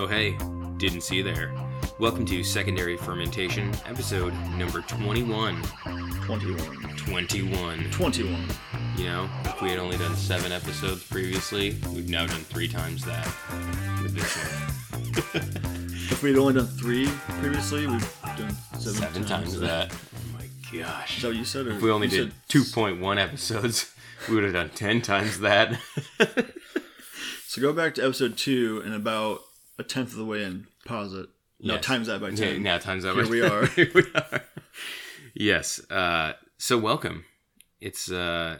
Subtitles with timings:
[0.00, 0.38] Oh, hey,
[0.76, 1.52] didn't see you there.
[1.98, 5.60] Welcome to Secondary Fermentation, episode number 21.
[6.24, 6.96] 21.
[6.96, 7.90] 21.
[7.90, 8.46] 21.
[8.96, 13.04] You know, if we had only done seven episodes previously, we've now done three times
[13.06, 13.26] that
[14.02, 15.64] with this one.
[16.10, 17.06] If we'd only done three
[17.40, 19.92] previously, we've done seven, Seven times that.
[19.92, 21.22] Oh my Is gosh.
[21.22, 21.66] that what you said?
[21.66, 23.92] Or If we only you did said- 2.1 episodes,
[24.28, 25.76] we would have done 10 times that.
[27.50, 29.40] So go back to episode two and about
[29.78, 31.28] a tenth of the way in, pause it.
[31.60, 31.84] No, Yes.
[31.84, 32.62] times that by Yeah, ten.
[32.62, 33.66] now times that Here by- we are.
[33.76, 34.42] Here we are.
[35.34, 35.80] Yes.
[35.90, 37.24] Uh, so welcome.
[37.80, 38.58] It's uh,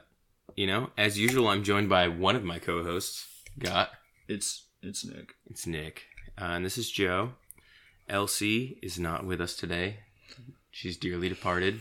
[0.57, 3.27] you know, as usual, I'm joined by one of my co-hosts.
[3.59, 3.91] Got
[4.29, 5.35] It's it's Nick.
[5.51, 6.05] it's Nick,
[6.41, 7.33] uh, and this is Joe.
[8.09, 9.99] Elsie is not with us today.
[10.71, 11.81] She's dearly departed.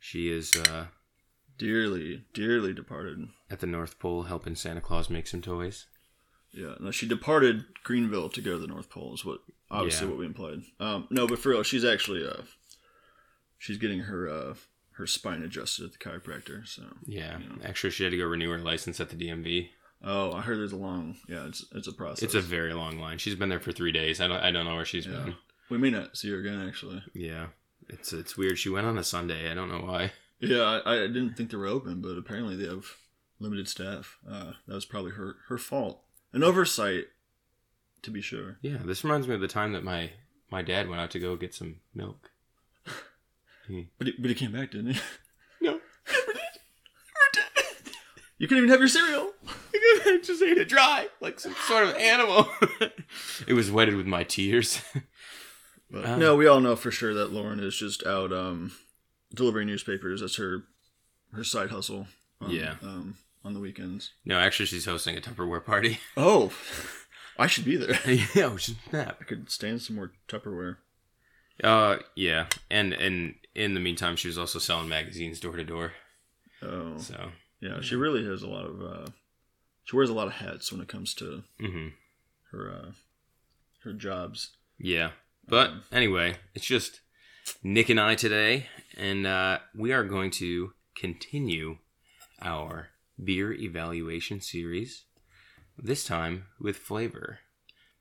[0.00, 0.86] She is uh,
[1.58, 3.28] Dearly, dearly departed.
[3.50, 5.86] at the North Pole helping Santa Claus make some toys.
[6.52, 9.14] Yeah, no, she departed Greenville to go to the North Pole.
[9.14, 10.10] Is what obviously Yeah.
[10.10, 10.62] what we implied.
[10.80, 12.42] Um, no, but for real, she's actually uh,
[13.58, 14.54] she's getting her uh
[14.92, 16.66] her spine adjusted at the chiropractor.
[16.66, 17.38] So Yeah.
[17.64, 19.68] Actually, she had to go renew her license at the DMV.
[20.02, 22.22] oh, I heard there's a long yeah, it's it's a process.
[22.22, 23.18] It's a very long line.
[23.18, 24.20] She's been there for three days.
[24.20, 24.40] I don't.
[24.40, 25.12] I don't know where she's yeah.
[25.24, 25.34] been.
[25.68, 27.02] We may not see her again actually.
[27.14, 27.46] Yeah.
[27.88, 28.58] It's it's weird.
[28.58, 29.50] She went on a Sunday.
[29.50, 30.12] I don't know why.
[30.40, 32.96] Yeah, I, I didn't think they were open, but apparently they have
[33.40, 34.18] limited staff.
[34.28, 36.02] Uh, that was probably her her fault,
[36.32, 37.04] an oversight,
[38.02, 38.58] to be sure.
[38.62, 40.10] Yeah, this reminds me of the time that my
[40.50, 42.30] my dad went out to go get some milk.
[43.68, 45.00] He, But he, but he came back, didn't he?
[45.60, 45.78] no,
[48.38, 49.32] You couldn't even have your cereal.
[49.46, 52.48] I just ate it dry like some sort of animal.
[53.46, 54.80] it was wetted with my tears.
[55.90, 56.16] But, Ah.
[56.16, 58.72] no, we all know for sure that Lauren is just out um,
[59.34, 60.20] delivering newspapers.
[60.20, 60.64] That's her
[61.32, 62.06] her side hustle.
[62.40, 62.74] On, Yeah.
[62.82, 64.12] Um, on the weekends.
[64.24, 65.98] no, actually, she's hosting a Tupperware party.
[66.16, 66.52] Oh,
[67.38, 67.98] I should be there.
[68.34, 69.16] yeah, oh, snap.
[69.20, 70.76] I could stand some more Tupperware.
[71.64, 75.92] Uh, yeah, and and in the meantime, she was also selling magazines door to door.
[76.62, 77.30] Oh, So,
[77.60, 77.80] yeah.
[77.80, 78.82] She really has a lot of.
[78.82, 79.06] Uh,
[79.84, 81.88] she wears a lot of hats when it comes to hmm
[82.52, 82.90] her uh,
[83.84, 84.50] her jobs.
[84.78, 85.10] yeah.
[85.48, 87.00] But anyway, it's just
[87.62, 91.78] Nick and I today, and uh, we are going to continue
[92.42, 92.90] our
[93.24, 95.04] beer evaluation series.
[95.78, 97.40] This time with flavor.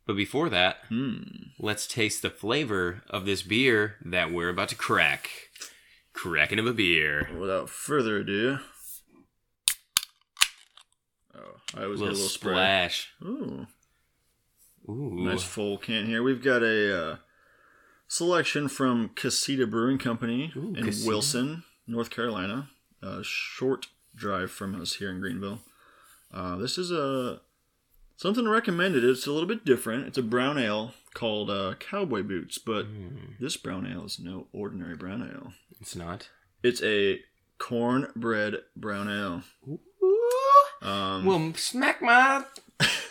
[0.05, 1.19] But before that, Hmm.
[1.59, 5.29] let's taste the flavor of this beer that we're about to crack.
[6.13, 7.29] Cracking of a beer.
[7.39, 8.59] Without further ado.
[11.35, 12.51] Oh, I little, a little spray.
[12.53, 13.09] splash.
[13.23, 13.67] Ooh,
[14.89, 15.23] Ooh.
[15.23, 16.23] nice full can here.
[16.23, 17.17] We've got a uh,
[18.07, 21.07] selection from Casita Brewing Company Ooh, in Casita.
[21.07, 22.69] Wilson, North Carolina.
[23.01, 23.87] A short
[24.19, 25.59] drive from us here in Greenville.
[26.33, 27.41] Uh, this is a
[28.17, 29.03] something recommended.
[29.03, 30.05] It's a little bit different.
[30.07, 34.47] It's a brown ale called uh, Cowboy Boots, but Mm, this brown ale is no
[34.53, 35.53] ordinary brown ale.
[35.81, 36.29] it's not.
[36.61, 37.21] It's a
[37.57, 39.43] cornbread brown ale.
[40.81, 42.45] Um, Well, smack my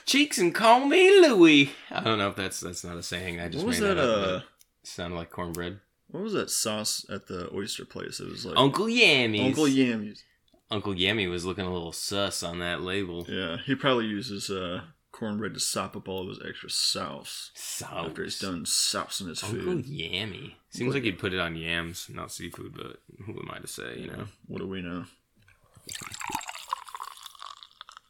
[0.06, 1.72] cheeks and call me Louie.
[1.90, 3.40] I don't know if that's that's not a saying.
[3.40, 3.94] I just what was made that?
[3.96, 4.42] that, up.
[4.42, 4.44] Uh,
[4.84, 5.80] sounded like cornbread.
[6.08, 8.20] what was that sauce at the oyster place?
[8.20, 9.40] It was like Uncle Yammy's.
[9.46, 10.22] Uncle Yammy's.
[10.70, 13.24] Uncle Yammy was looking a little sus on that label.
[13.28, 18.08] Yeah, he probably uses uh, cornbread to sop up all of his extra sauce Sauce.
[18.08, 19.86] after he's done sousing his Uncle food.
[19.86, 20.52] Yammy.
[20.70, 23.98] Seems like he'd put it on yams, not seafood, but who am I to say,
[23.98, 24.26] you know?
[24.46, 25.04] What do we know?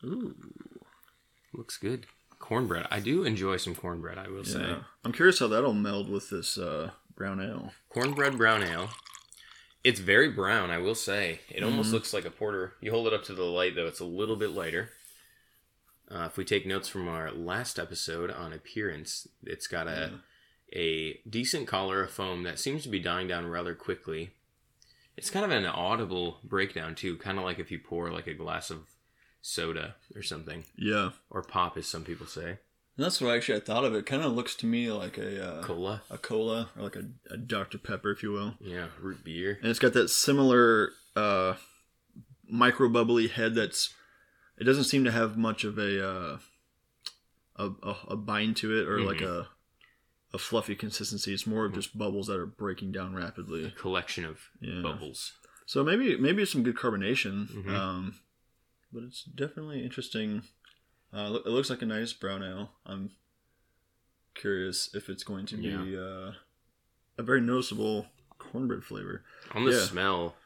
[0.05, 0.35] Ooh,
[1.55, 2.07] Looks good.
[2.39, 2.87] Cornbread.
[2.91, 4.77] I do enjoy some cornbread, I will say.
[5.05, 7.73] I'm curious how that'll meld with this uh, brown ale.
[7.89, 8.91] Cornbread brown ale.
[9.89, 11.41] It's very brown, I will say.
[11.49, 11.93] It almost Mhm.
[11.95, 12.75] looks like a porter.
[12.83, 14.91] You hold it up to the light, though, it's a little bit lighter.
[16.11, 20.21] Uh, if we take notes from our last episode on appearance, it's got a
[20.75, 24.33] a decent color of foam that seems to be dying down rather quickly.
[25.17, 28.35] It's kind of an audible breakdown too, kind of like if you pour like a
[28.35, 28.87] glass of
[29.41, 32.59] soda or something, Yeah, or pop, as some people say.
[32.99, 33.95] And that's what I actually I thought of.
[33.95, 37.05] It kind of looks to me like a uh, Cola, a cola or like a,
[37.31, 38.55] a Dr Pepper, if you will.
[38.61, 39.59] yeah, root beer.
[39.63, 41.55] and it's got that similar uh,
[42.49, 43.55] micro bubbly head.
[43.55, 43.95] That's
[44.59, 46.39] it doesn't seem to have much of a uh,
[47.57, 49.29] a, a, a bind to it or like Mhm.
[49.45, 49.49] a
[50.35, 51.33] a fluffy consistency.
[51.33, 53.65] It's more of just bubbles that are breaking down rapidly.
[53.65, 54.83] A collection of Yeah.
[54.83, 55.33] bubbles.
[55.67, 57.47] So maybe maybe some good carbonation.
[57.49, 57.71] Mhm.
[57.71, 58.21] Um,
[58.93, 60.43] but it's definitely interesting.
[61.13, 62.71] Uh, it looks like a nice brown ale.
[62.85, 63.11] I'm
[64.35, 65.99] curious if it's going to be Yeah.
[66.01, 66.35] uh,
[67.17, 68.07] a very noticeable
[68.39, 69.25] cornbread flavor.
[69.53, 69.85] On the Yeah.
[69.85, 70.37] smell,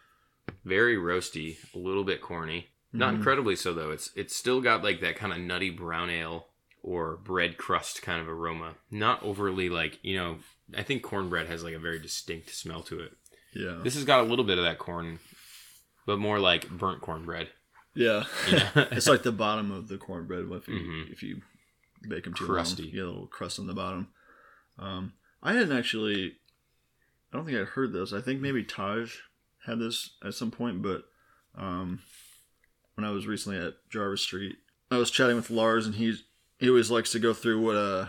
[0.65, 2.69] very roasty, a little bit corny.
[2.93, 3.17] Not Mhm.
[3.19, 3.91] incredibly so though.
[3.91, 6.49] It's it's still got like that kind of nutty brown ale
[6.83, 8.77] or bread crust kind of aroma.
[8.91, 10.41] Not overly like you know.
[10.75, 13.17] I think cornbread has like a very distinct smell to it.
[13.55, 13.81] Yeah.
[13.83, 15.19] This has got a little bit of that corn,
[16.07, 17.51] but more like burnt cornbread.
[17.95, 18.25] Yeah.
[18.51, 18.71] Yeah.
[18.93, 21.13] it's like the bottom of the cornbread if you Mhm.
[21.13, 21.43] if you
[22.09, 22.83] bake them too Crusty.
[22.85, 22.91] long.
[22.91, 24.09] You get a little crust on the bottom.
[24.79, 25.13] Um,
[25.43, 26.37] I hadn't actually.
[27.33, 28.13] I don't think I'd heard this.
[28.13, 29.15] I think maybe Taj
[29.67, 31.05] had this at some point, but
[31.55, 32.01] um,
[32.95, 34.57] when I was recently at Jarvis Street,
[34.91, 36.25] I was chatting with Lars, and he's
[36.59, 38.07] he always likes to go through what uh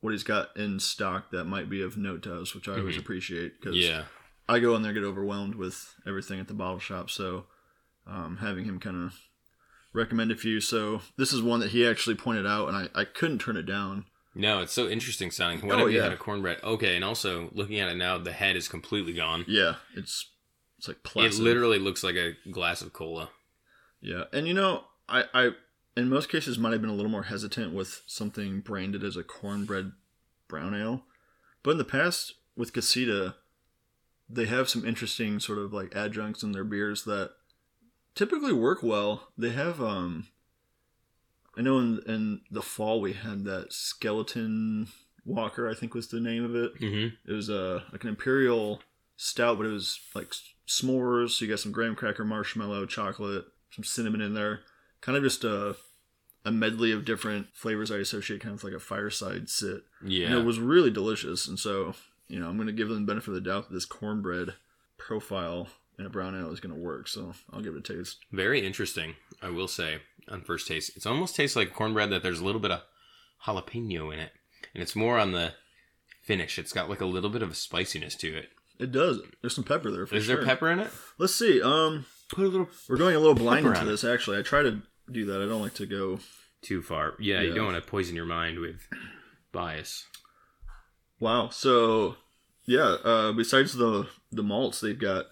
[0.00, 2.96] what he's got in stock that might be of note to us, which I always
[2.96, 3.00] Mhm.
[3.00, 4.06] appreciate because yeah.
[4.48, 7.08] I go in there get overwhelmed with everything at the bottle shop.
[7.08, 7.46] So
[8.06, 9.14] um, having him kind of
[9.92, 10.60] recommend a few.
[10.60, 13.64] So this is one that he actually pointed out, and I, I couldn't turn it
[13.66, 14.06] down.
[14.34, 15.66] No, it's so interesting sounding.
[15.66, 16.04] When Oh, have you yeah.
[16.04, 16.60] had a cornbread?
[16.64, 19.44] Okay, and also looking at it now, the head is completely gone.
[19.46, 20.30] Yeah, it's
[20.78, 21.40] it's like plastic.
[21.40, 23.28] It literally looks like a glass of cola.
[24.00, 25.50] Yeah, and you know, I I
[25.96, 29.22] in most cases might have been a little more hesitant with something branded as a
[29.22, 29.92] cornbread
[30.48, 31.04] brown ale,
[31.62, 33.34] but in the past with Casita,
[34.30, 37.32] they have some interesting sort of like adjuncts in their beers that
[38.14, 39.28] typically work well.
[39.36, 40.28] They have um,
[41.56, 44.88] I know in in the fall we had that skeleton
[45.24, 46.80] walker, I think was the name of it.
[46.80, 47.30] Mm-hmm.
[47.30, 48.80] It was a like an imperial
[49.16, 50.32] stout, but it was like
[50.66, 51.30] s'mores.
[51.30, 54.60] So you got some graham cracker, marshmallow, chocolate, some cinnamon in there.
[55.00, 55.76] Kind of just a
[56.44, 59.82] a medley of different flavors I associate kind of like a fireside sit.
[60.04, 60.26] Yeah.
[60.26, 61.46] And it was really delicious.
[61.46, 61.94] And so,
[62.26, 64.54] you know, I'm going to give them the benefit of the doubt that this cornbread
[64.98, 65.68] profile
[66.02, 67.08] in a brown ale is going to work.
[67.08, 68.18] So I'll give it a taste.
[68.32, 70.96] Very interesting, I will say, on first taste.
[70.96, 72.80] It almost tastes like cornbread that there's a little bit of
[73.46, 74.32] jalapeno in it.
[74.74, 75.54] And it's more on the
[76.22, 76.58] finish.
[76.58, 78.50] It's got like a little bit of a spiciness to it.
[78.78, 79.20] It does.
[79.40, 80.36] There's some pepper there for Is sure.
[80.36, 80.90] there pepper in it?
[81.18, 81.62] Let's see.
[81.62, 84.04] Um, Put a little we're going a little blind into this.
[84.04, 85.42] Actually, I try to do that.
[85.42, 86.18] I don't like to go
[86.62, 87.14] too far.
[87.20, 88.80] Yeah, you don't want to poison your mind with
[89.52, 90.06] bias.
[91.20, 91.50] Wow.
[91.50, 92.16] So,
[92.64, 92.96] yeah.
[93.04, 95.26] Uh, besides the the malts, they've got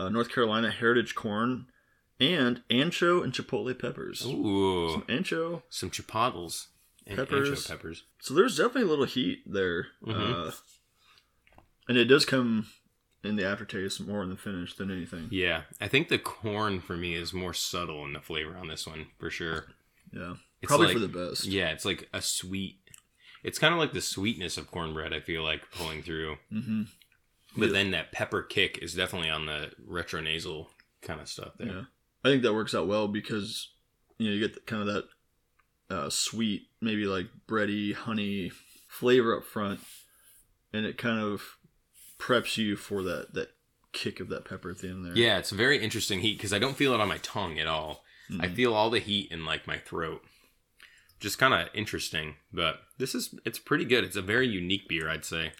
[0.00, 1.66] uh, North Carolina heritage corn
[2.18, 4.24] and ancho and chipotle peppers.
[4.26, 4.90] Ooh.
[4.92, 5.62] Some ancho.
[5.68, 6.66] Some chipotles.
[7.06, 7.48] And Peppers.
[7.50, 8.04] ancho peppers.
[8.20, 10.48] So there's definitely a little heat there, Mhm.
[10.48, 10.52] uh,
[11.88, 12.66] and it does come
[13.24, 15.28] in the aftertaste more in the finish than anything.
[15.30, 18.86] Yeah, I think the corn for me is more subtle in the flavor on this
[18.86, 19.66] one for sure.
[20.12, 21.44] Yeah, It's probably like- for the best.
[21.46, 22.76] Yeah, it's like a sweet.
[23.42, 25.12] It's kind of like the sweetness of cornbread.
[25.14, 26.82] I feel like pulling through, hmm
[27.56, 27.72] but Yeah.
[27.72, 30.68] then that pepper kick is definitely on the retronasal
[31.02, 31.68] kind of stuff there.
[31.68, 31.82] Yeah,
[32.24, 33.68] I think that works out well because
[34.18, 35.04] you know you get the, kind of that
[35.94, 38.52] uh, sweet, maybe like bready, honey
[38.88, 39.80] flavor up front,
[40.72, 41.56] and it kind of
[42.18, 43.48] preps you for that that
[43.92, 45.16] kick of that pepper at the end there.
[45.16, 47.66] Yeah, it's a very interesting heat because I don't feel it on my tongue at
[47.66, 48.04] all.
[48.38, 48.54] I Mhm.
[48.54, 50.22] feel all the heat in like my throat.
[51.18, 54.04] Just kind of interesting, but this is it's pretty good.
[54.04, 55.52] It's a very unique beer, I'd say.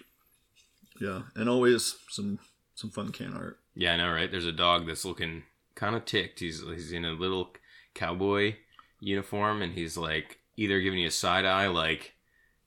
[1.00, 2.38] Yeah, and always some
[2.74, 3.58] some fun can art.
[3.74, 4.30] Yeah, I know, right?
[4.30, 5.44] There's a dog that's looking
[5.74, 6.40] kind of ticked.
[6.40, 7.52] He's he's in a little
[7.94, 8.56] cowboy
[9.00, 12.14] uniform, and he's like either giving you a side eye, like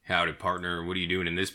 [0.07, 0.83] "Howdy, partner.
[0.85, 1.53] What are you doing in this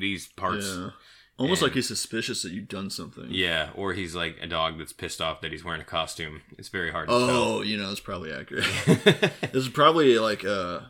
[0.00, 0.90] these parts?" Yeah,
[1.38, 3.26] almost And- like he's suspicious that you've done something.
[3.28, 6.42] Yeah, or he's like a dog that's pissed off that he's wearing a costume.
[6.58, 8.64] It's very hard to Oh, you know, it's probably accurate.
[8.86, 10.80] this is probably like uh,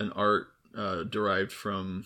[0.00, 2.04] an art uh, derived from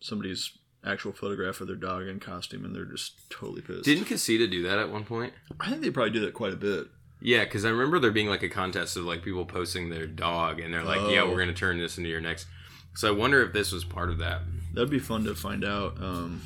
[0.00, 0.50] somebody's
[0.86, 3.84] actual photograph of their dog in costume, and they're just totally pissed.
[3.84, 5.32] Didn't Casita do that at one point?
[5.60, 6.86] I think they probably do that quite a bit.
[7.20, 10.60] Yeah, because I remember there being like a contest of like people posting their dog,
[10.60, 11.30] and they're like, "Yeah, Oh.
[11.30, 12.46] we're gonna turn this into your next."
[12.94, 14.42] So I wonder if this was part of that.
[14.74, 15.96] That'd be fun to find out.
[16.02, 16.42] Um,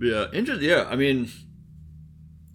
[0.00, 0.62] yeah, interest.
[0.62, 1.28] Yeah, I mean,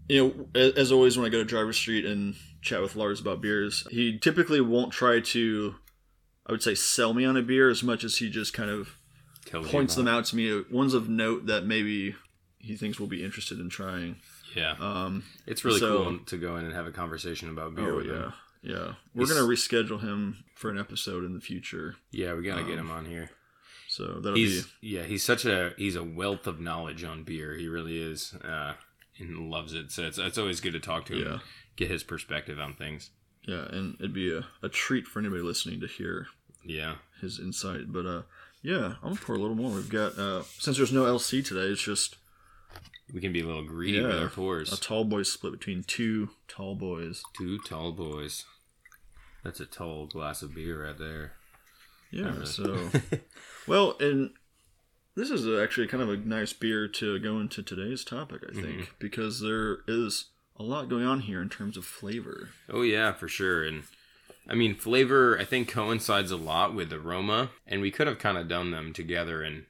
[0.07, 3.19] you know, as, as always, when I go to Jarvis Street and chat with Lars
[3.19, 5.75] about beers, he typically won't try to,
[6.47, 8.97] I would say, sell me on a beer as much as he just kind of
[9.51, 10.63] Points them out to me.
[10.71, 12.15] Ones of note that maybe
[12.59, 14.17] he thinks we'll be interested in trying.
[14.55, 17.91] Yeah, Um, it's really so- cool to go in and have a conversation about beer
[17.91, 18.33] oh with yeah, him.
[18.61, 18.93] yeah.
[19.13, 22.73] We're He's- gonna reschedule him for an episode in the future, Yeah, we gotta get
[22.79, 23.31] Um, him on here.
[23.89, 27.55] so that'll He's be yeah, he's such a he's a wealth of knowledge on beer.
[27.55, 28.75] He really is, uh,
[29.19, 29.91] and loves it.
[29.91, 31.39] So it's it's always good to talk to him, yeah,
[31.75, 33.09] get his perspective on things.
[33.45, 36.27] yeah, and it'd be a, a treat for anybody listening to hear
[36.63, 37.91] Yeah, his insight.
[37.91, 38.21] But uh,
[38.63, 39.71] yeah, I'm gonna pour a little more.
[39.75, 42.15] We've got uh, since there's no LC today, it's just
[43.13, 44.21] we can be a little greedy with Yeah.
[44.23, 44.71] our pours.
[44.73, 47.21] a tall boy split between two tall boys.
[47.37, 48.45] Two tall boys.
[49.43, 51.33] That's a tall glass of beer right there.
[52.11, 52.89] Yeah, so
[53.67, 54.31] well, and
[55.15, 58.65] this is actually kind of a nice beer to go into today's topic, I think,
[58.67, 58.83] Mm-hmm.
[58.99, 62.49] because there is a lot going on here in terms of flavor.
[62.69, 63.63] Oh yeah, for sure.
[63.63, 63.83] And
[64.47, 68.37] I mean, flavor I think coincides a lot with aroma, and we could have kind
[68.37, 69.65] of done them together in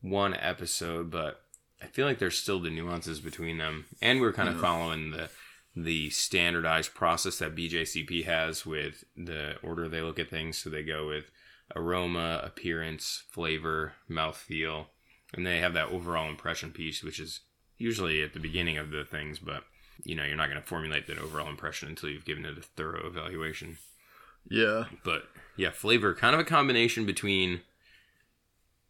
[0.00, 1.42] one episode, but
[1.82, 5.30] I feel like there's still the nuances between them, and we're kind of following the
[5.78, 10.56] the standardized process that BJCP has with the order they look at things.
[10.56, 11.30] So they go with
[11.74, 14.86] aroma, appearance, flavor, mouthfeel,
[15.34, 17.40] and they have that overall impression piece, which is
[17.76, 19.64] usually at the beginning of the things, but
[20.04, 22.62] you know, you're not going to formulate that overall impression until you've given it a
[22.62, 23.78] thorough evaluation.
[24.48, 24.84] Yeah.
[25.04, 25.24] But
[25.56, 27.62] yeah, flavor, kind of a combination between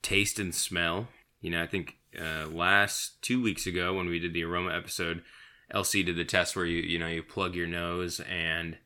[0.02, 1.08] taste and smell.
[1.40, 5.22] You know, I think uh, last two weeks ago when we did the aroma episode,
[5.74, 8.78] LC did the test where you you know you plug your nose and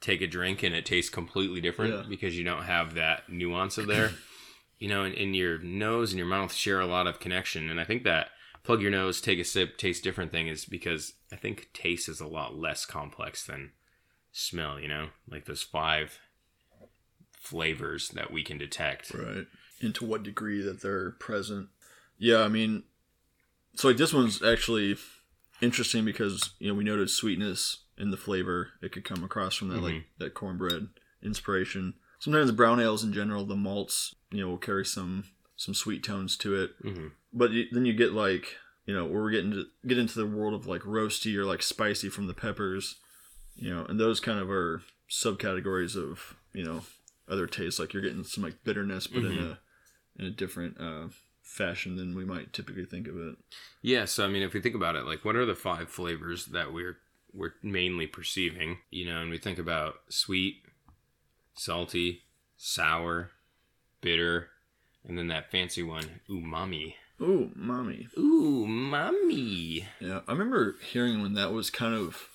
[0.00, 2.02] take a drink and it tastes completely different Yeah.
[2.08, 4.12] because you don't have that nuance of there.
[4.78, 7.80] you know, and, and your nose and your mouth share a lot of connection, and
[7.80, 8.28] I think that
[8.62, 12.20] plug your nose, take a sip, taste different thing is because I think taste is
[12.20, 13.72] a lot less complex than
[14.32, 14.78] smell.
[14.78, 16.18] You know, like those five
[17.32, 19.12] flavors that we can detect.
[19.14, 19.46] Right.
[19.80, 21.68] And to what degree that they're present.
[22.18, 22.82] Yeah, I mean,
[23.74, 24.96] so like this one's actually
[25.60, 28.70] interesting because you know we noted sweetness in the flavor.
[28.82, 30.24] It could come across from that like mm-hmm.
[30.24, 30.88] that cornbread
[31.22, 31.94] inspiration.
[32.18, 35.24] Sometimes the brown ales in general, the malts, you know, will carry some
[35.58, 36.70] some sweet tones to it.
[36.80, 40.26] hmm But you, then you get like you know we're getting to get into the
[40.26, 42.96] world of like roasty or like spicy from the peppers,
[43.56, 46.84] you know, and those kind of are subcategories of you know
[47.28, 47.78] other tastes.
[47.78, 49.58] Like you're getting some like bitterness, but in a
[50.18, 51.08] in a different uh,
[51.42, 53.36] fashion than we might typically think of it.
[53.82, 56.46] Yeah, so I mean, if we think about it, like, what are the five flavors
[56.46, 56.96] that we're
[57.34, 58.78] we're mainly perceiving?
[58.90, 60.62] You know, and we think about sweet,
[61.54, 62.22] salty,
[62.56, 63.30] sour,
[64.00, 64.48] bitter,
[65.08, 66.94] and then that fancy one, umami.
[67.20, 68.06] Ooh, mommy.
[68.16, 69.88] Ooh, mommy.
[69.98, 72.28] Yeah, I remember hearing when that was kind of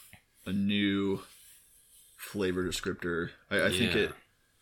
[0.46, 1.22] a new
[2.18, 3.30] flavor descriptor.
[3.50, 4.12] I, I think it.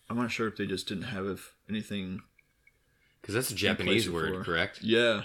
[0.10, 2.22] I'm not sure if they just didn't have if anything.
[3.22, 4.44] Because that's a Japanese word, for.
[4.44, 4.82] correct?
[4.84, 5.24] Yeah,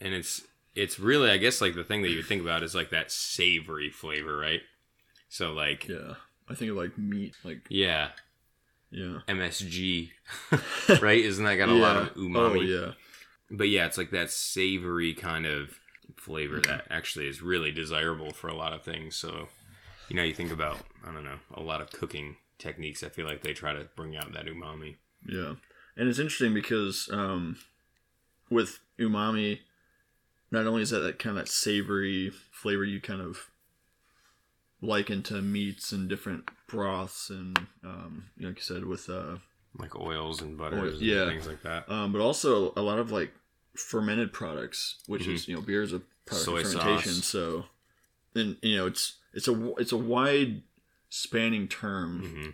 [0.00, 0.42] And it's
[0.74, 3.10] it's really, I guess, like the thing that you would think about is like that
[3.10, 4.60] savory flavor, right?
[5.28, 6.14] So like, yeah, yeah.
[6.48, 8.10] I think of like meat, like yeah
[8.90, 9.18] yeah.
[9.28, 10.10] MSG,
[11.00, 11.24] right?
[11.24, 12.66] Isn't that got a lot of Oh umami?
[12.66, 12.92] yeah,
[13.50, 15.78] But yeah, it's like that savory kind of
[16.16, 19.16] flavor that actually is really desirable for a lot of things.
[19.16, 19.48] So,
[20.08, 23.02] you know, you think about, I don't know, a lot of cooking techniques.
[23.02, 24.96] I feel like they try to bring out that umami.
[25.26, 25.54] yeah.
[25.96, 27.56] And it's interesting because um,
[28.48, 29.58] with umami,
[30.50, 33.50] not only is that that kind of savory flavor you kind of
[34.82, 39.36] liken to meats and different broths and um, you know, like you said with uh,
[39.78, 41.28] Like oils and butters and yeah.
[41.28, 41.90] things like that.
[41.90, 43.32] um, but also a lot of like
[43.74, 45.34] fermented products, which Mhm.
[45.34, 47.14] is you know beer is a product Soy of fermentation.
[47.14, 47.24] sauce.
[47.26, 47.64] So,
[48.34, 50.62] and you know it's it's a it's a wide
[51.08, 52.20] spanning term.
[52.22, 52.50] hmm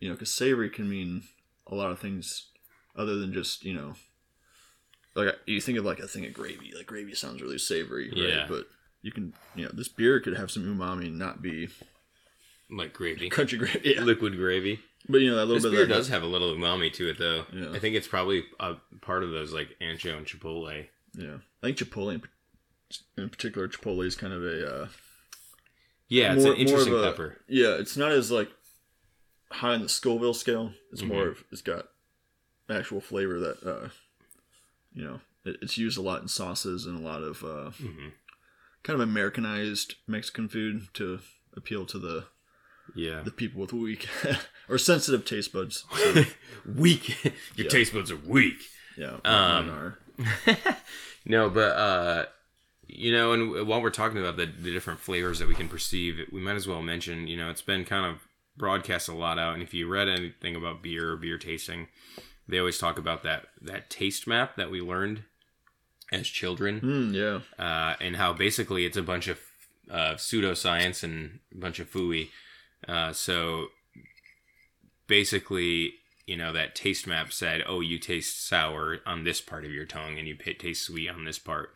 [0.00, 1.22] You know, because savory can mean
[1.66, 2.48] a lot of things
[2.94, 3.94] other than just you know.
[5.14, 6.72] Like you think of like a thing of gravy.
[6.76, 8.18] Like gravy sounds really savory, right?
[8.28, 8.46] Yeah.
[8.48, 8.68] But
[9.06, 11.68] you can, you know, this beer could have some umami and not be
[12.68, 13.30] Like gravy.
[13.30, 13.92] country gravy.
[13.94, 14.02] Yeah.
[14.02, 14.80] Liquid gravy.
[15.08, 16.92] But you know, that little This bit beer of that, does have a little umami
[16.94, 17.44] to it, though.
[17.52, 17.70] Yeah.
[17.72, 20.86] I think it's probably a part of those like ancho and chipotle.
[21.14, 22.22] Yeah, I think Chipotle, in,
[23.16, 24.88] in particular, Chipotle is kind of a uh,
[26.08, 27.36] Yeah, it's an interesting a- pepper.
[27.48, 28.50] Yeah, it's not as like
[29.52, 30.72] high on the Scoville scale.
[30.92, 31.12] It's Mm-hmm.
[31.12, 31.86] more of it's got
[32.68, 33.88] actual flavor that uh,
[34.92, 38.08] you know it, it's used a lot in sauces and a lot of uh, hmm
[38.86, 41.18] kind of Americanized Mexican food to
[41.56, 42.26] appeal to the
[42.94, 43.22] Yeah.
[43.22, 44.08] the people with weak
[44.68, 45.84] or sensitive taste buds.
[46.66, 47.24] weak.
[47.56, 47.68] Your Yeah.
[47.68, 48.58] taste buds are weak.
[48.96, 49.98] Yeah, Um, are.
[51.26, 52.24] no, but uh,
[52.86, 56.20] you know, and while we're talking about the, the different flavors that we can perceive,
[56.32, 58.20] we might as well mention, you know, it's been kind of
[58.56, 61.88] broadcast a lot out, and if you read anything about beer or beer tasting,
[62.48, 65.24] they always talk about that that taste map that we learned
[66.12, 69.38] as children, Mm, yeah, uh, and how basically it's a bunch of
[69.90, 72.30] uh, pseudoscience and a bunch of fooey.
[72.86, 73.68] Uh, so
[75.06, 75.94] basically,
[76.26, 79.84] you know, that taste map said, oh, you taste sour on this part of your
[79.84, 81.70] tongue and you taste sweet on this part.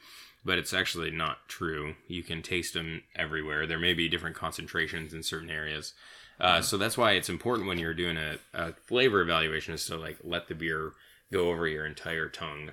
[0.45, 1.97] But it's actually not true.
[2.09, 3.67] You can taste them everywhere.
[3.67, 5.93] There may be different concentrations in certain areas.
[6.41, 9.97] Uh, so that's why it's important when you're doing a, a flavor evaluation is to
[9.97, 10.93] like let the beer
[11.31, 12.71] go over your entire tongue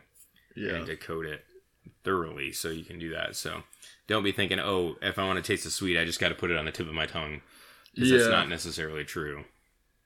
[0.56, 1.44] yeah, and decode it
[2.03, 3.36] thoroughly so you can do that.
[3.36, 3.63] So
[4.08, 6.36] don't be thinking, oh, if I want to taste the sweet, I just got to
[6.36, 7.41] put it on the tip of my tongue.
[7.94, 8.17] Because yeah.
[8.17, 9.46] that's not necessarily true.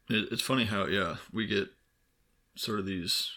[0.10, 1.70] It's funny how yeah we get
[2.56, 3.32] sort of these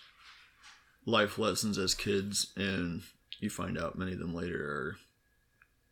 [1.06, 3.02] life lessons as kids, and
[3.40, 4.96] you find out many of them later are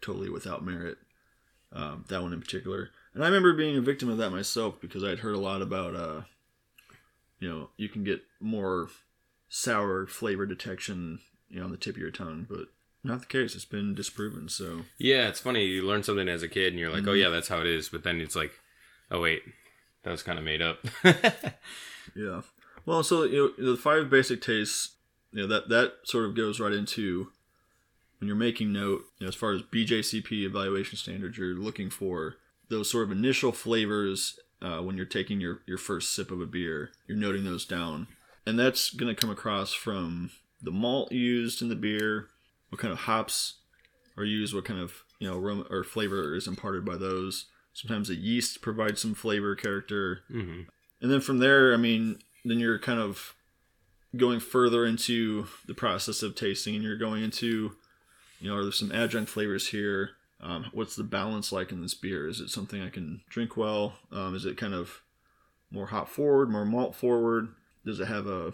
[0.01, 0.99] totally without merit.
[1.75, 5.03] Um, that one in particular, And I remember being a victim of that myself because
[5.03, 6.23] I'd heard a lot about, uh,
[7.39, 8.89] you know, you can get more
[9.49, 11.21] sour flavor detection,
[11.53, 12.67] you know, on the tip of your tongue, but
[13.05, 13.55] not the case.
[13.55, 14.49] It's been disproven.
[14.49, 15.65] So Yeah, it's funny.
[15.65, 17.89] You learn something as a kid, and you're like, "Oh yeah, that's how it is,"
[17.89, 18.53] but then it's like,
[19.11, 19.43] "Oh wait,
[20.03, 20.79] that was kind of made up."
[22.17, 22.43] yeah.
[22.85, 24.97] Well, so you know, the five basic tastes,
[25.33, 27.29] you know, that that sort of goes right into
[28.23, 32.37] when you're making note, you know, as far as BJCP evaluation standards, you're looking for
[32.69, 36.47] those sort of initial flavors uh, when you're taking your, your first sip of a
[36.47, 36.93] beer.
[37.09, 38.07] You're noting those down.
[38.47, 40.31] And that's going to come across from
[40.63, 42.29] the malt used in the beer,
[42.69, 43.55] what kind of hops
[44.17, 47.47] are used, what kind of, you know, aroma or flavor is imparted by those.
[47.73, 50.21] Sometimes the yeast provides some flavor character.
[50.31, 50.63] hmm
[51.01, 53.35] And then from there, I mean, then you're kind of
[54.17, 57.73] going further into the process of tasting and you're going into,
[58.41, 60.11] you know, are there some adjunct flavors here?
[60.41, 62.29] Um, what's the balance like in this beer?
[62.29, 63.95] Is it something I can drink well?
[64.11, 65.01] Um, is it kind of
[65.71, 67.49] more hop forward, more malt forward?
[67.87, 68.53] Does it have a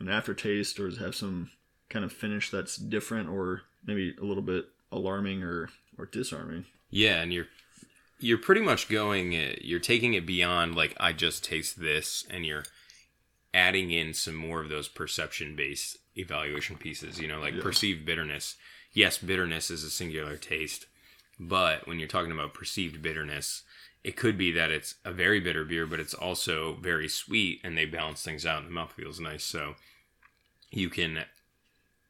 [0.00, 1.50] an aftertaste or have some
[1.88, 6.64] kind of finish that's different or maybe a little bit alarming or, or disarming?
[6.90, 7.46] Yeah, and you're
[8.18, 9.34] you're pretty much going.
[9.34, 12.64] uh, You're taking it beyond like I just taste this, and you're
[13.52, 17.18] adding in some more of those perception based evaluation pieces.
[17.20, 17.62] You know, like Yeah.
[17.62, 18.56] perceived bitterness.
[18.92, 20.86] Yes, bitterness is a singular taste,
[21.38, 23.62] but when you're talking about perceived bitterness,
[24.02, 27.78] it could be that it's a very bitter beer, but it's also very sweet, and
[27.78, 29.44] they balance things out, and the mouth feels nice.
[29.44, 29.76] So
[30.70, 31.24] you can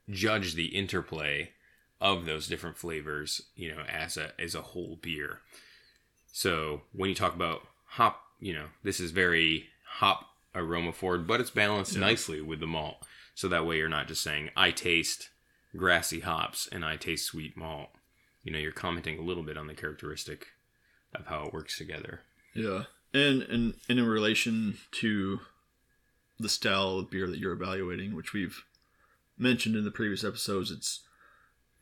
[0.09, 1.50] judge the interplay
[2.00, 5.40] of those different flavors, you know, as a as a whole beer.
[6.33, 11.40] So when you talk about hop, you know, this is very hop aroma forward, but
[11.40, 12.00] it's balanced Yeah.
[12.00, 13.07] nicely with the malt.
[13.35, 15.31] So that way you're not just saying I taste
[15.76, 17.90] grassy hops and I taste sweet malt.
[18.43, 20.49] You know, you're commenting a little bit on the characteristic
[21.14, 22.21] of how it works together.
[22.55, 25.40] Yeah, and and, and in relation to
[26.40, 28.65] the style of beer that you're evaluating, which we've
[29.38, 31.00] mentioned in the previous episodes, it's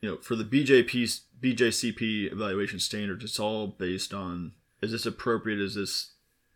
[0.01, 5.59] you know for the BJP BJCP evaluation standards, it's all based on is this appropriate?
[5.59, 6.11] Is this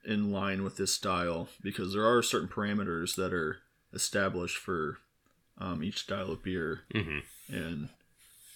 [0.06, 1.50] in line with this style?
[1.62, 3.58] Because there are certain parameters that are
[3.94, 4.98] established for
[5.58, 7.90] um, each style of beer, hmm and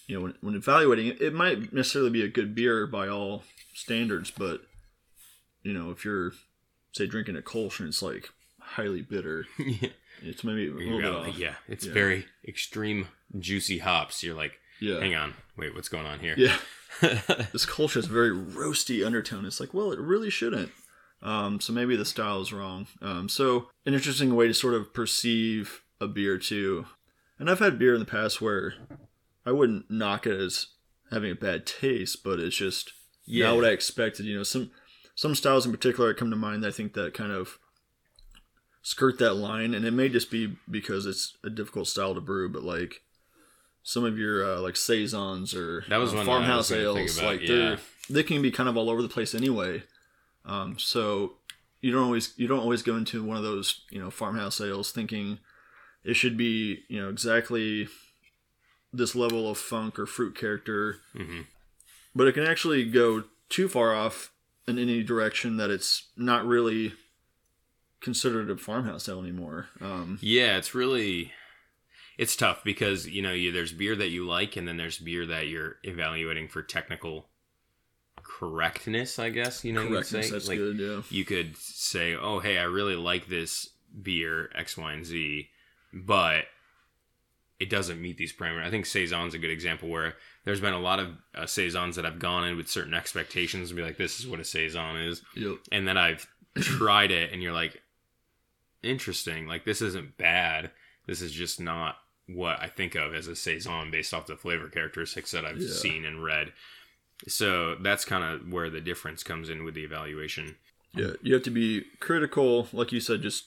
[0.06, 3.44] you know when, when evaluating it, it might necessarily be a good beer by all
[3.74, 4.62] standards, but
[5.62, 6.32] you know if you're
[6.92, 8.30] say drinking a Kolsch and it's like
[8.76, 9.88] highly bitter, yeah.
[10.22, 11.38] it's maybe a little bit off.
[11.38, 11.92] yeah, it's Yeah.
[11.92, 14.22] very extreme juicy hops.
[14.22, 16.34] You're like, Yeah, hang on, wait, what's going on here?
[16.36, 16.56] yeah.
[17.52, 19.44] This has a very roasty undertone.
[19.44, 20.70] It's like, well, it really shouldn't.
[21.22, 22.86] Um, so maybe the style is wrong.
[23.02, 26.86] Um, so an interesting way to sort of perceive a beer too.
[27.38, 28.74] And I've had beer in the past where
[29.44, 30.66] I wouldn't knock it as
[31.10, 32.92] having a bad taste, but it's just
[33.26, 33.46] Yeah.
[33.48, 34.26] not what I expected.
[34.26, 34.70] You know, some
[35.14, 36.62] some styles in particular come to mind.
[36.62, 37.58] That I think that kind of
[38.82, 42.48] skirt that line, and it may just be because it's a difficult style to brew.
[42.48, 43.02] But like
[43.82, 47.40] some of your uh, like saisons or That was uh, farmhouse was ales, about, like
[47.42, 47.48] yeah.
[47.48, 47.78] they're
[48.10, 49.82] they can be kind of all over the place anyway.
[50.44, 51.34] Um, so
[51.80, 54.90] you don't always you don't always go into one of those you know farmhouse ales
[54.90, 55.38] thinking
[56.04, 57.88] it should be you know exactly
[58.92, 61.42] this level of funk or fruit character hmm
[62.14, 64.32] but it can actually go too far off
[64.66, 66.92] in any direction that it's not really
[68.00, 69.68] considered a farmhouse ale anymore.
[69.80, 71.32] Um, Yeah, it's really
[72.18, 75.24] it's tough because you know you, there's beer that you like, and then there's beer
[75.26, 77.28] that you're evaluating for technical
[78.22, 79.18] correctness.
[79.18, 80.78] I guess you know correctness, say that's like good.
[80.78, 83.70] Yeah, you could say, "Oh, hey, I really like this
[84.02, 85.48] beer X, Y, and Z,"
[85.92, 86.44] but
[87.60, 88.66] it doesn't meet these parameters.
[88.66, 92.06] I think saison's a good example where there's been a lot of uh, saisons that
[92.06, 95.22] I've gone in with certain expectations and be like, "This is what a saison is,"
[95.36, 95.58] yep.
[95.70, 96.28] and then I've
[96.60, 97.80] tried it, and you're like,
[98.82, 99.46] interesting.
[99.46, 100.70] Like this isn't bad.
[101.06, 104.68] This is just not what I think of as a saison based off the flavor
[104.68, 105.68] characteristics that I've Yeah.
[105.72, 106.52] seen and read.
[107.26, 110.56] So that's kind of where the difference comes in with the evaluation.
[110.94, 113.46] Yeah, you have to be critical, like you said, just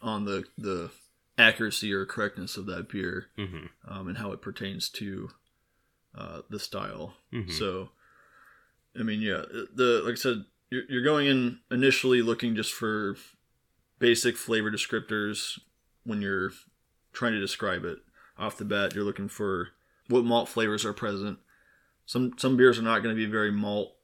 [0.00, 0.90] on the the
[1.38, 5.30] accuracy or correctness of that beer hmm um, and how it pertains to
[6.14, 7.14] uh, the style.
[7.32, 7.50] Mhm.
[7.50, 7.90] So,
[8.98, 9.42] I mean, yeah,
[9.74, 13.16] the like I said, you're, you're going in initially looking just for
[14.02, 15.60] basic flavor descriptors
[16.02, 16.50] when you're
[17.12, 17.98] trying to describe it
[18.36, 18.94] off the bat.
[18.94, 19.68] You're looking for
[20.08, 21.38] what malt flavors are present.
[22.04, 23.94] Some some beers are not going to be very malt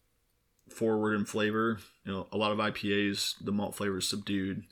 [0.70, 1.78] forward in flavor.
[2.04, 4.62] You know, a lot of IPAs, the malt flavor is subdued,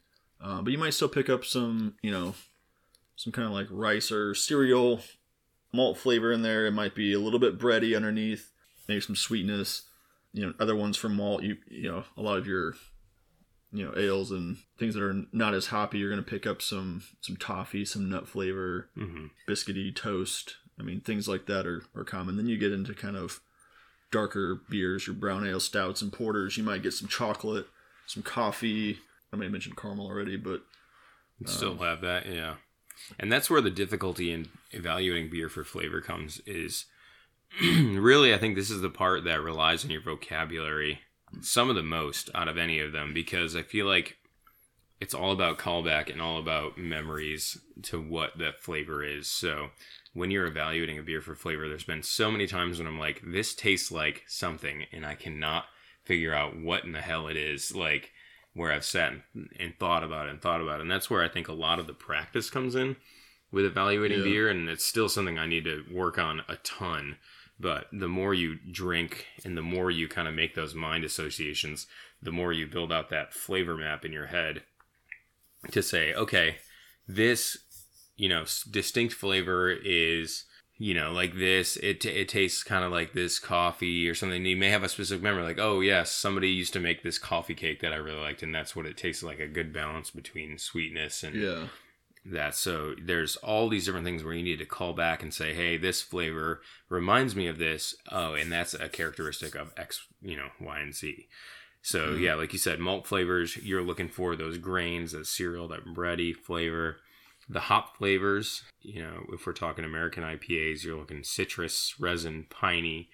[0.41, 2.35] uh, but you might still pick up some, you know,
[3.17, 5.01] some kind of like rice or cereal
[5.73, 6.67] malt flavor in there.
[6.67, 8.53] It might be a little bit bready underneath,
[8.87, 9.83] maybe some sweetness.
[10.33, 11.43] you know other ones from malt.
[11.43, 12.75] You you know a lot of your
[13.77, 15.99] you know ales and things that are not as hoppy.
[15.99, 20.57] You're going to pick up some some toffee, some nut flavor, hmm biscuity toast.
[20.79, 22.37] I mean things like that are are common.
[22.37, 23.41] Then you get into kind of
[24.11, 26.57] darker beers, your brown ale stouts and porters.
[26.57, 27.67] You might get some chocolate,
[28.07, 28.99] some coffee.
[29.33, 30.63] I may have mentioned caramel already, but
[31.45, 32.55] Still have that, yeah.
[33.19, 36.87] And that's where the difficulty in evaluating beer for flavor comes is
[37.63, 41.01] really I think this is the part that relies on your vocabulary
[41.41, 44.17] some of the most out of any of them because I feel like
[45.01, 49.29] it's all about callback and all about memories to what that flavor is.
[49.29, 49.69] So
[50.15, 53.21] when you're evaluating a beer for flavor, there's been so many times when I'm like,
[53.27, 55.67] this tastes like something, and I cannot
[56.05, 57.75] figure out what in the hell it is.
[57.75, 58.13] Like
[58.55, 59.23] where I've sat and,
[59.59, 60.83] and thought about it and thought about it.
[60.83, 62.97] And that's where I think a lot of the practice comes in
[63.53, 64.25] with evaluating Yeah.
[64.25, 64.49] beer.
[64.49, 67.17] And it's still something I need to work on a ton.
[67.59, 71.87] But the more you drink and the more you kind of make those mind associations,
[72.21, 74.63] the more you build out that flavor map in your head
[75.71, 76.57] to say, okay,
[77.09, 77.57] this,
[78.17, 80.45] you know, distinct flavor is,
[80.77, 81.77] you know, like this.
[81.79, 84.45] It, it tastes kind of like this coffee or something.
[84.45, 87.55] You may have a specific memory, like, oh, yes, somebody used to make this coffee
[87.55, 90.59] cake that I really liked, and that's what it tastes like a good balance between
[90.59, 91.69] sweetness and yeah,
[92.33, 92.55] that.
[92.55, 95.77] So there's all these different things where you need to call back and say, hey,
[95.77, 97.95] this flavor reminds me of this.
[98.11, 101.29] Oh, and that's a characteristic of X, you know, Y, and Z.
[101.83, 102.21] So Mhm.
[102.21, 106.35] yeah, like you said, malt flavors, you're looking for those grains, that cereal, that bready
[106.35, 106.99] flavor.
[107.49, 113.09] The hop flavors, you know, if we're talking American IPAs, you're looking citrus, resin, piney.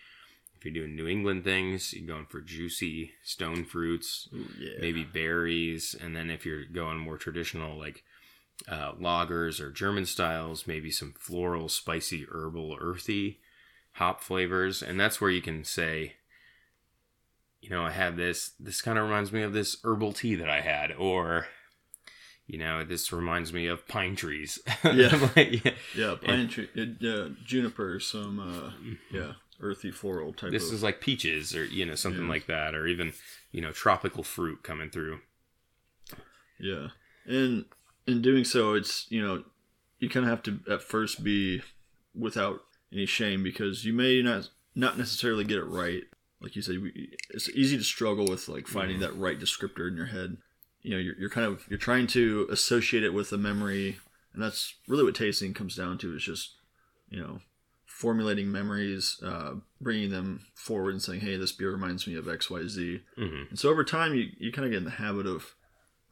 [0.57, 5.05] If you're doing New England things, you're going for juicy stone fruits, Ooh, yeah, maybe
[5.05, 8.05] berries, and then if you're going more traditional like
[8.69, 13.41] uh, lagers or German styles, maybe some floral, spicy, herbal, earthy
[13.97, 16.15] hop flavors, and that's where you can say,
[17.61, 18.53] you know, I have this.
[18.59, 21.47] This kind of reminds me of this herbal tea that I had, or
[22.47, 24.59] you know, this reminds me of pine trees.
[24.85, 25.29] Yeah.
[25.37, 25.73] Like, yeah.
[25.97, 28.71] yeah, pine tree, uh, uh, juniper, some uh,
[29.13, 30.51] yeah, earthy floral type.
[30.51, 32.29] This of, is like peaches, or you know, something Yeah.
[32.31, 33.13] like that, or even
[33.53, 35.21] you know, tropical fruit coming through.
[36.59, 36.89] Yeah,
[37.27, 37.65] and
[38.07, 39.45] in doing so, it's you know
[39.99, 41.63] you kind of have to at first be
[42.15, 42.61] without
[42.93, 46.03] any shame because you may not not necessarily get it right.
[46.41, 49.97] Like you said, we, it's easy to struggle with like finding that right descriptor in
[49.97, 50.39] your head.
[50.83, 53.99] You know, you're, you're kind of you're trying to associate it with a memory,
[54.35, 56.15] and that's really what tasting comes down to.
[56.17, 56.57] Is just
[57.09, 57.41] you know
[57.87, 62.51] formulating memories, uh, bringing them forward, and saying, "Hey, this beer reminds me of X,
[62.51, 62.69] Y, Z.
[62.69, 65.55] Z." hmm And so over time, you, you kind of get in the habit of,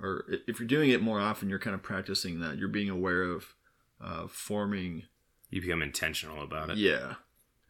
[0.01, 2.59] or if you're doing it more often, you're kind of practicing that.
[2.59, 3.55] You're being aware of
[4.01, 5.05] uh, forming.
[5.51, 6.79] You become intentional about it.
[6.79, 7.15] Yeah.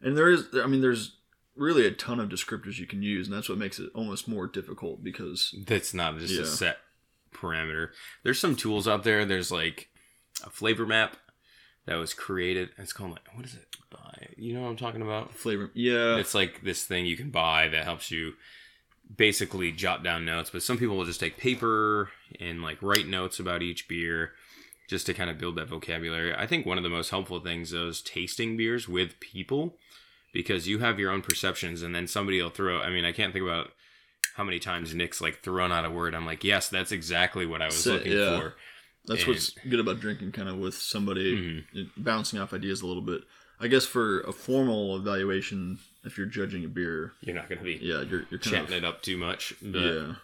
[0.01, 1.17] And there is, I mean, there's
[1.55, 4.47] really a ton of descriptors you can use, and that's what makes it almost more
[4.47, 6.41] difficult because, That's not just Yeah.
[6.41, 6.77] a set
[7.33, 7.89] parameter.
[8.23, 9.25] There's some tools out there.
[9.25, 9.89] There's like
[10.45, 11.17] a flavor map
[11.85, 12.69] that was created.
[12.77, 13.65] It's called like what is it?
[13.89, 15.33] By you know what I'm talking about?
[15.33, 15.71] flavor.
[15.73, 16.17] Yeah.
[16.17, 18.33] It's like this thing you can buy that helps you
[19.15, 20.49] basically jot down notes.
[20.49, 24.31] But some people will just take paper and like write notes about each beer
[24.89, 26.33] just to kind of build that vocabulary.
[26.35, 29.77] I think one of the most helpful things is tasting beers with people
[30.33, 33.31] because you have your own perceptions and then somebody will throw I mean, I can't
[33.33, 33.71] think about
[34.35, 36.13] how many times Nick's like thrown out a word.
[36.15, 38.39] I'm like, yes, that's exactly what I was So- looking yeah.
[38.39, 38.53] for.
[39.05, 41.89] That's what's good about drinking kind of with somebody Mhm.
[41.97, 43.23] bouncing off ideas a little bit.
[43.59, 47.63] I guess for a formal evaluation, if you're judging a beer, You're not going to
[47.65, 48.71] be yeah, you're, you're chatting of.
[48.73, 49.53] it up too much.
[49.61, 50.15] But Yeah.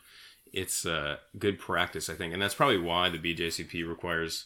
[0.54, 4.46] It's uh, good practice, I think, and that's probably why the BJCP requires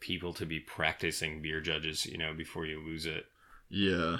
[0.00, 3.26] people to be practicing beer judges, you know, before you lose it.
[3.68, 4.18] Yeah.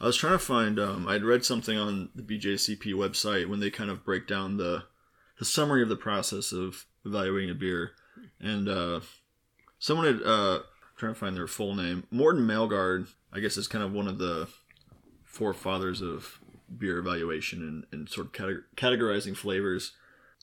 [0.00, 3.70] I was trying to find um I'd read something on the BJCP website when they
[3.70, 4.84] kind of break down the
[5.38, 7.92] the summary of the process of evaluating a beer.
[8.40, 9.00] And uh
[9.78, 10.60] someone had uh
[10.96, 12.04] trying to find their full name.
[12.10, 14.48] Morten Meilgaard, I guess is kind of one of the
[15.24, 16.40] forefathers of
[16.76, 18.32] beer evaluation and, and sort of
[18.76, 19.92] categorizing flavors.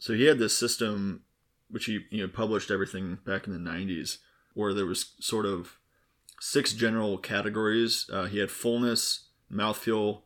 [0.01, 1.21] So he had this system
[1.69, 4.17] which he you know published everything back in the 90s
[4.55, 5.77] where there was sort of
[6.39, 8.09] six general categories.
[8.11, 10.23] Uh, he had fullness, mouthfeel,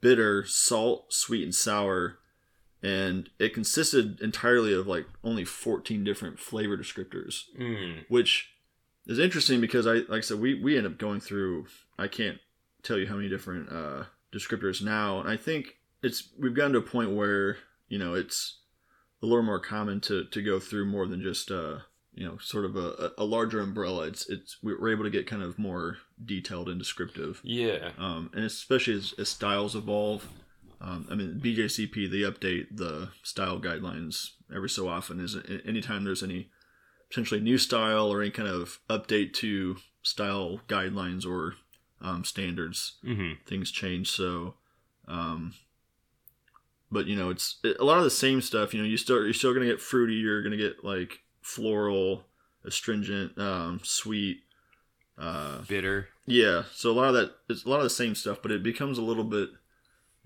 [0.00, 2.18] bitter, salt, sweet, and sour.
[2.82, 8.04] And it consisted entirely of like only 14 different flavor descriptors, Mm.
[8.08, 8.50] which
[9.06, 11.66] is interesting because I, like I said, we, we end up going through,
[11.96, 12.38] I can't
[12.82, 15.20] tell you how many different uh, descriptors now.
[15.20, 17.56] And I think it's, we've gotten to a point where,
[17.88, 18.58] you know, it's
[19.22, 21.78] a little more common to, to go through more than just, uh,
[22.14, 24.06] you know, sort of a, a larger umbrella.
[24.06, 27.40] It's, it's, we're able to get kind of more detailed and descriptive.
[27.44, 27.90] Yeah.
[27.98, 30.28] Um, and especially as, as styles evolve,
[30.80, 35.20] Um, I mean, BJCP they update the style guidelines every so often.
[35.20, 36.50] Is anytime there's any
[37.08, 41.54] potentially new style or any kind of update to style guidelines or
[42.02, 44.10] um, standards, hmm things change.
[44.10, 44.54] So,
[45.08, 45.54] um,
[46.90, 48.72] but you know, it's a lot of the same stuff.
[48.74, 50.14] You know, you start you're still gonna get fruity.
[50.14, 52.24] You're gonna get like floral,
[52.64, 54.38] astringent, um, sweet.
[55.18, 56.08] Uh, Bitter.
[56.26, 58.62] yeah, so a lot of that it's a lot of the same stuff, but it
[58.62, 59.48] becomes a little bit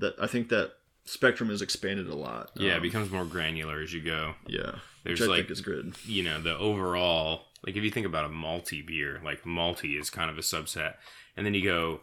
[0.00, 0.72] that I think that
[1.04, 2.50] spectrum is expanded a lot.
[2.56, 4.34] Yeah, it Um, becomes more granular as you go.
[4.48, 5.94] yeah, There's which I like think is good.
[6.04, 10.10] you know the overall like if you think about a malty beer like malty is
[10.10, 10.94] kind of a subset
[11.36, 12.00] and then you go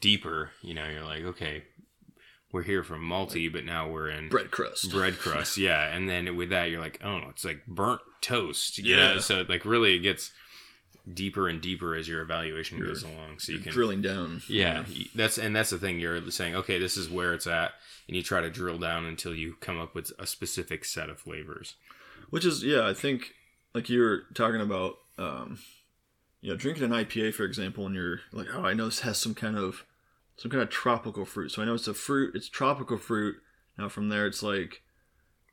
[0.00, 1.64] deeper you know you're like okay
[2.52, 4.90] we're here from malty but now we're in Bread crust.
[4.92, 8.94] bread crust yeah and then with that you're like oh it's like burnt toast you
[8.96, 9.14] know?
[9.14, 9.18] Yeah.
[9.20, 10.30] so like really it gets
[11.12, 14.42] deeper and deeper as your evaluation You're- goes along so you can drilling down.
[14.48, 17.72] yeah y- that's and that's the thing you're saying okay this is where it's at
[18.06, 21.18] and you try to drill down until you come up with a specific set of
[21.18, 21.74] flavors
[22.30, 23.32] Which is yeah, I think
[23.74, 25.58] like you were talking about um
[26.40, 29.18] you know, drinking an IPA for example and you're like, Oh, I know this has
[29.18, 29.84] some kind of
[30.42, 31.50] some kind of tropical fruit.
[31.52, 33.36] So I know it's a fruit, it's tropical fruit.
[33.78, 34.82] Now from there it's like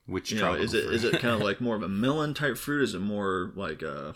[0.07, 0.93] which you know, tropical is it fruit?
[0.95, 2.83] is it kind of like more of a melon type fruit?
[2.83, 4.15] Is it more like a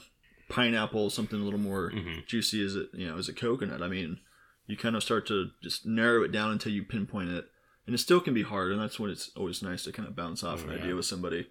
[0.49, 2.25] pineapple, something a little more Mhm.
[2.25, 2.63] juicy?
[2.65, 3.83] Is it you know, is it coconut?
[3.83, 4.19] I mean,
[4.65, 7.45] you kind of start to just narrow it down until you pinpoint it.
[7.85, 10.15] And it still can be hard, and that's when it's always nice to kind of
[10.15, 10.81] bounce off Oh, an yeah.
[10.83, 11.47] idea with somebody.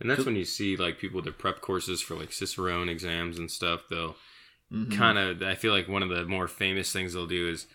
[0.00, 3.38] And that's when you see like people with their prep courses for like Cicerone exams
[3.38, 3.82] and stuff.
[3.90, 4.16] They'll
[4.72, 4.96] Mhm.
[4.96, 5.42] kind of.
[5.42, 7.66] I feel like one of the more famous things they'll do is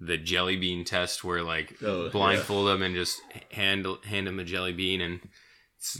[0.00, 3.20] the jelly bean test, where like Oh, blindfold them and just
[3.52, 5.20] hand hand them a jelly bean and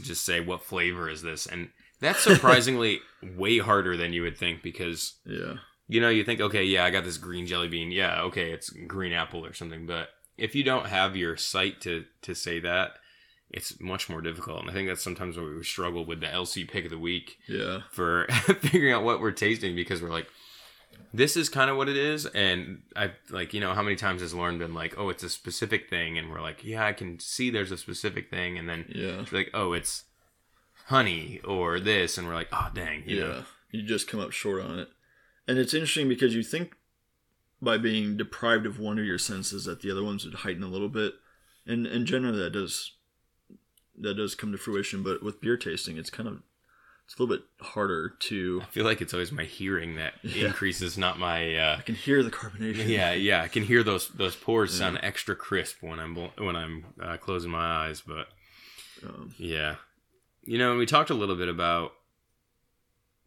[0.03, 4.61] just say what flavor is this, and that's surprisingly way harder than you would think
[4.63, 5.55] because Yeah.
[5.87, 8.69] you know you think okay yeah I got this green jelly bean yeah okay it's
[8.69, 12.93] green apple or something, but if you don't have your sight to to say that.
[13.53, 16.65] It's much more difficult, and I think that's sometimes where we struggle with the LC
[16.65, 17.79] pick of the week Yeah.
[17.91, 18.25] for
[18.61, 20.27] figuring out what we're tasting because we're like
[21.13, 24.21] this is kind of what it is and i like you know how many times
[24.21, 27.19] has lauren been like oh it's a specific thing and we're like yeah i can
[27.19, 29.25] see there's a specific thing and then Yeah.
[29.31, 30.05] like oh it's
[30.85, 33.23] honey or this and we're like oh dang you yeah.
[33.27, 34.89] know You just come up short on it.
[35.47, 36.75] And it's interesting because you think
[37.61, 40.67] by being deprived of one of your senses that the other ones would heighten a
[40.67, 41.13] little bit.
[41.65, 42.91] And and generally that does
[43.97, 46.41] that does come to fruition, but with beer tasting it's kind of
[47.11, 50.47] it's a little bit harder to i feel like it's always my hearing that Yeah.
[50.47, 52.87] increases not my uh I can hear the carbonation.
[52.87, 56.85] yeah yeah i can hear those those pores sound extra crisp when i'm when i'm
[57.01, 58.27] uh, closing my eyes but
[59.03, 59.75] Um, Yeah.
[60.45, 61.91] You know, we talked a little bit about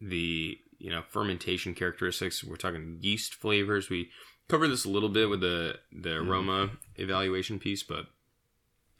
[0.01, 2.43] the, you know, fermentation characteristics.
[2.43, 3.89] We're talking yeast flavors.
[3.89, 4.09] We
[4.49, 8.07] covered this a little bit with the the aroma evaluation piece, but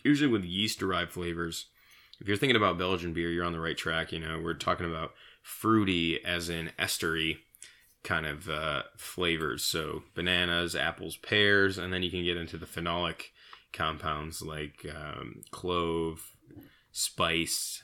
[0.04, 1.67] usually with yeast derived flavors,
[2.19, 4.39] if you're thinking about Belgian beer, you're on the right track, you know.
[4.43, 7.38] We're talking about fruity as in estery
[8.04, 9.63] kind of uh, flavors.
[9.63, 13.32] So bananas, apples, pears, and then you can get into the phenolic
[13.73, 16.32] compounds like um, clove,
[16.91, 17.84] spice,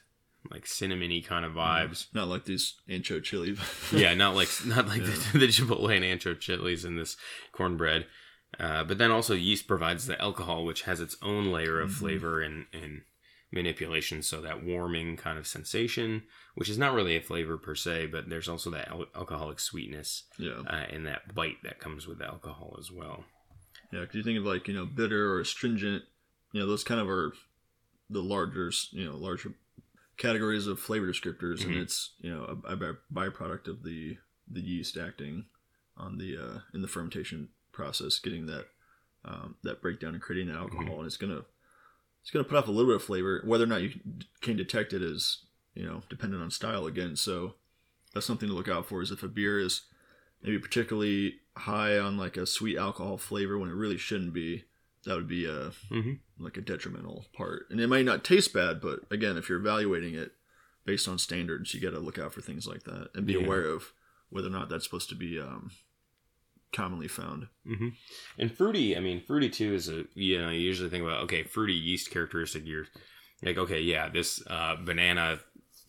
[0.49, 2.07] like cinnamony kind of vibes.
[2.13, 3.55] not like these ancho chili.
[3.93, 7.17] yeah, not like not like the, the Chipotle and ancho chilies in this
[7.51, 8.05] cornbread.
[8.59, 11.93] Uh, but then also yeast provides the alcohol, which has its own layer of Mhm.
[11.93, 13.01] flavor and, and
[13.51, 14.21] manipulation.
[14.21, 16.23] So that warming kind of sensation,
[16.55, 20.23] which is not really a flavor per se, but there's also that al- alcoholic sweetness
[20.37, 20.61] yeah.
[20.67, 23.25] uh, and that bite that comes with alcohol as well.
[23.91, 26.03] Yeah, because you think of like you know bitter or astringent,
[26.53, 27.33] you know those kind of are
[28.09, 29.53] the larger you know larger
[30.17, 31.81] categories of flavor descriptors, and Mhm.
[31.81, 34.17] it's you know a, a byproduct of the
[34.49, 35.45] the yeast acting
[35.97, 38.67] on the uh, in the fermentation process, getting that
[39.25, 41.43] um, that breakdown and creating that alcohol, and it's gonna
[42.21, 43.41] it's gonna put off a little bit of flavor.
[43.45, 43.91] Whether or not you
[44.41, 47.15] can detect it is you know dependent on style again.
[47.15, 47.55] So
[48.13, 49.01] that's something to look out for.
[49.01, 49.81] Is if a beer is
[50.43, 54.63] maybe particularly high on like a sweet alcohol flavor when it really shouldn't be,
[55.05, 56.13] that would be a Mm-hmm.
[56.39, 57.67] like a detrimental part.
[57.69, 60.31] And it might not taste bad, but again, if you're evaluating it
[60.85, 63.39] based on standards, you got to look out for things like that and be Yeah.
[63.45, 63.93] aware of
[64.29, 65.71] whether or not that's supposed to be um,
[66.71, 67.47] commonly found.
[67.67, 67.89] Mm-hmm.
[68.37, 71.43] And fruity, I mean, fruity too is a you know you usually think about okay,
[71.43, 72.65] fruity yeast characteristic.
[72.65, 72.87] You're
[73.43, 75.39] like okay, yeah, this uh, banana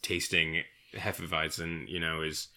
[0.03, 0.63] tasting
[0.95, 2.49] hefeweizen, you know, is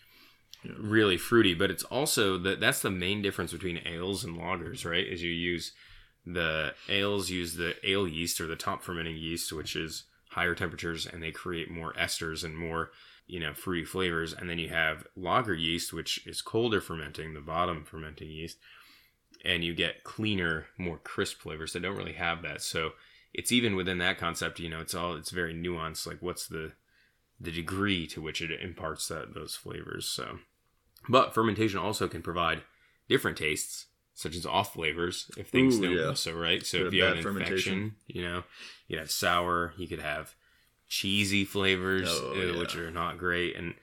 [0.64, 0.72] Yeah.
[0.80, 5.06] really fruity, but it's also that that's the main difference between ales and lagers, right?
[5.06, 5.74] Is you use
[6.26, 11.06] the ales use the ale yeast or the top fermenting yeast, which is higher temperatures,
[11.06, 12.90] and they create more esters and more
[13.28, 17.42] you know fruity flavors, and then you have lager yeast, which is colder fermenting, the
[17.42, 18.58] bottom fermenting yeast,
[19.44, 22.62] and you get cleaner, more crisp flavors that don't really have that.
[22.62, 22.92] So
[23.34, 26.08] it's even within that concept, you know, it's all it's very nuanced.
[26.08, 26.74] Like, what's the
[27.40, 30.06] the degree to which it imparts that those flavors?
[30.06, 30.40] So,
[31.10, 32.62] but fermentation also can provide
[33.10, 35.98] different tastes, such as off flavors if things Ooh, don't yeah.
[35.98, 36.66] go so right.
[36.66, 37.74] So if you have an fermentation.
[37.74, 38.44] infection, you know,
[38.88, 40.36] you could have sour, you could have
[40.88, 42.58] cheesy flavors, Oh, uh, yeah.
[42.60, 43.56] which are not great.
[43.56, 43.74] And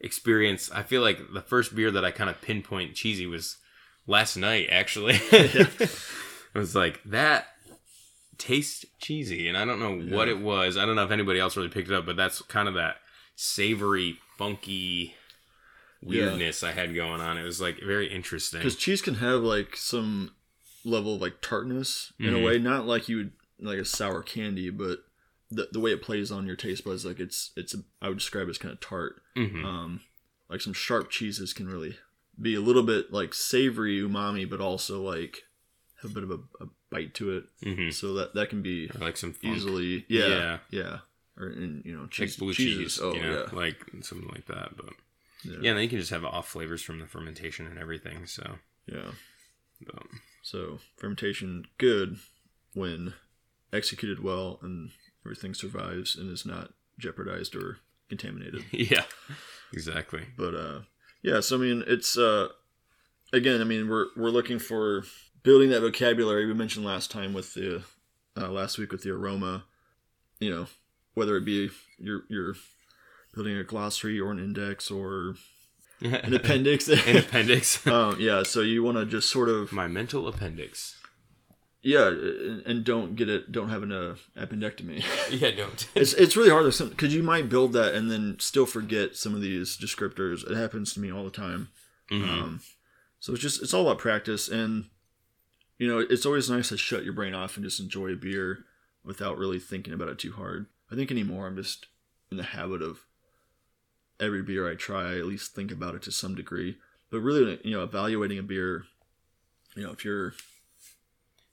[0.00, 3.56] experience, I feel like the first beer that I kind of pinpoint cheesy was
[4.06, 4.68] last night.
[4.70, 5.90] Actually, it
[6.54, 7.46] was like that
[8.38, 10.76] tastes cheesy, and I don't know what it was.
[10.76, 12.96] I don't know if anybody else really picked it up, but that's kind of that
[13.36, 15.14] savory, funky
[16.02, 17.38] weirdness I had going on.
[17.38, 18.60] It was like very interesting.
[18.60, 20.32] because cheese can have like some
[20.84, 22.44] level of like tartness in a Mhm.
[22.44, 25.04] way, not like you would like a sour candy, but
[25.54, 28.46] the the way it plays on your taste buds, like it's it's I would describe
[28.46, 29.22] it as kind of tart.
[29.36, 29.64] Mhm.
[29.64, 30.00] Um,
[30.48, 31.96] like some sharp cheeses can really
[32.40, 35.42] be a little bit like savory umami, but also like
[36.02, 37.44] have a bit of a, a bite to it.
[37.62, 37.92] Mhm.
[37.92, 39.56] So that that can be Or like some funk.
[39.56, 40.58] easily yeah Yeah.
[40.70, 40.98] yeah,
[41.36, 42.94] or in you know like cheese, blue cheeses.
[42.94, 43.56] cheese, Oh you know, yeah.
[43.56, 44.76] like something like that.
[44.76, 44.94] But
[45.44, 48.26] yeah, yeah, and then you can just have off flavors from the fermentation and everything.
[48.26, 49.10] So, yeah.
[49.84, 50.06] but,
[50.42, 52.18] So fermentation good
[52.74, 53.14] when
[53.72, 54.90] executed well and
[55.24, 58.64] everything survives and is not jeopardized or contaminated.
[58.70, 59.04] yeah,
[59.72, 60.26] exactly.
[60.36, 60.80] But uh
[61.22, 62.48] yeah, so I mean it's uh
[63.32, 65.04] again, I mean we're we're looking for
[65.42, 67.82] building that vocabulary we mentioned last time with the
[68.36, 69.64] uh, last week with the aroma,
[70.40, 70.66] you know,
[71.14, 72.54] whether it be you're you're
[73.34, 75.34] building a glossary or an index or
[76.00, 76.88] an appendix.
[76.88, 77.86] An appendix.
[77.86, 80.98] um, yeah, so you want to just sort of My mental appendix.
[81.82, 85.04] Yeah, and, and don't get it, don't have an uh, appendectomy.
[85.30, 85.88] Yeah, don't.
[85.94, 89.40] it's it's really hard because you might build that and then still forget some of
[89.40, 90.48] these descriptors.
[90.48, 91.68] It happens to me all the time.
[92.10, 92.28] Mhm.
[92.28, 92.60] Um,
[93.18, 94.86] so it's just it's all about practice, and
[95.78, 98.64] you know it's always nice to shut your brain off and just enjoy a beer
[99.04, 100.66] without really thinking about it too hard.
[100.90, 101.86] I think anymore I'm just
[102.30, 103.00] in the habit of
[104.20, 106.76] every beer I try, I at least think about it to some degree.
[107.10, 108.84] But really, you know, evaluating a beer,
[109.74, 110.34] you know, if you're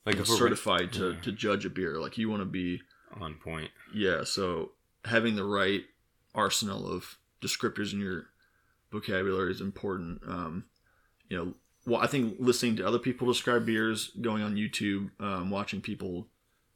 [0.10, 1.22] like you know, if we're certified to, yeah.
[1.22, 2.82] to judge a beer, like you want to be
[3.19, 3.72] on point.
[3.93, 4.72] yeah, so
[5.06, 5.84] having the right
[6.36, 8.26] arsenal of descriptors in your
[8.91, 10.22] vocabulary is important.
[10.28, 10.65] Um,
[11.30, 11.54] you know,
[11.86, 16.28] well, I think listening to other people describe beers, going on YouTube, um, watching people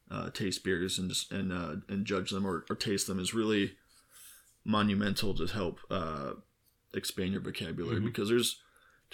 [0.10, 3.34] uh, taste beers and just and uh, and judge them or, or taste them is
[3.34, 3.74] really
[4.66, 6.34] monumental to help uh,
[6.94, 8.06] expand your vocabulary Mhm.
[8.06, 8.62] because there's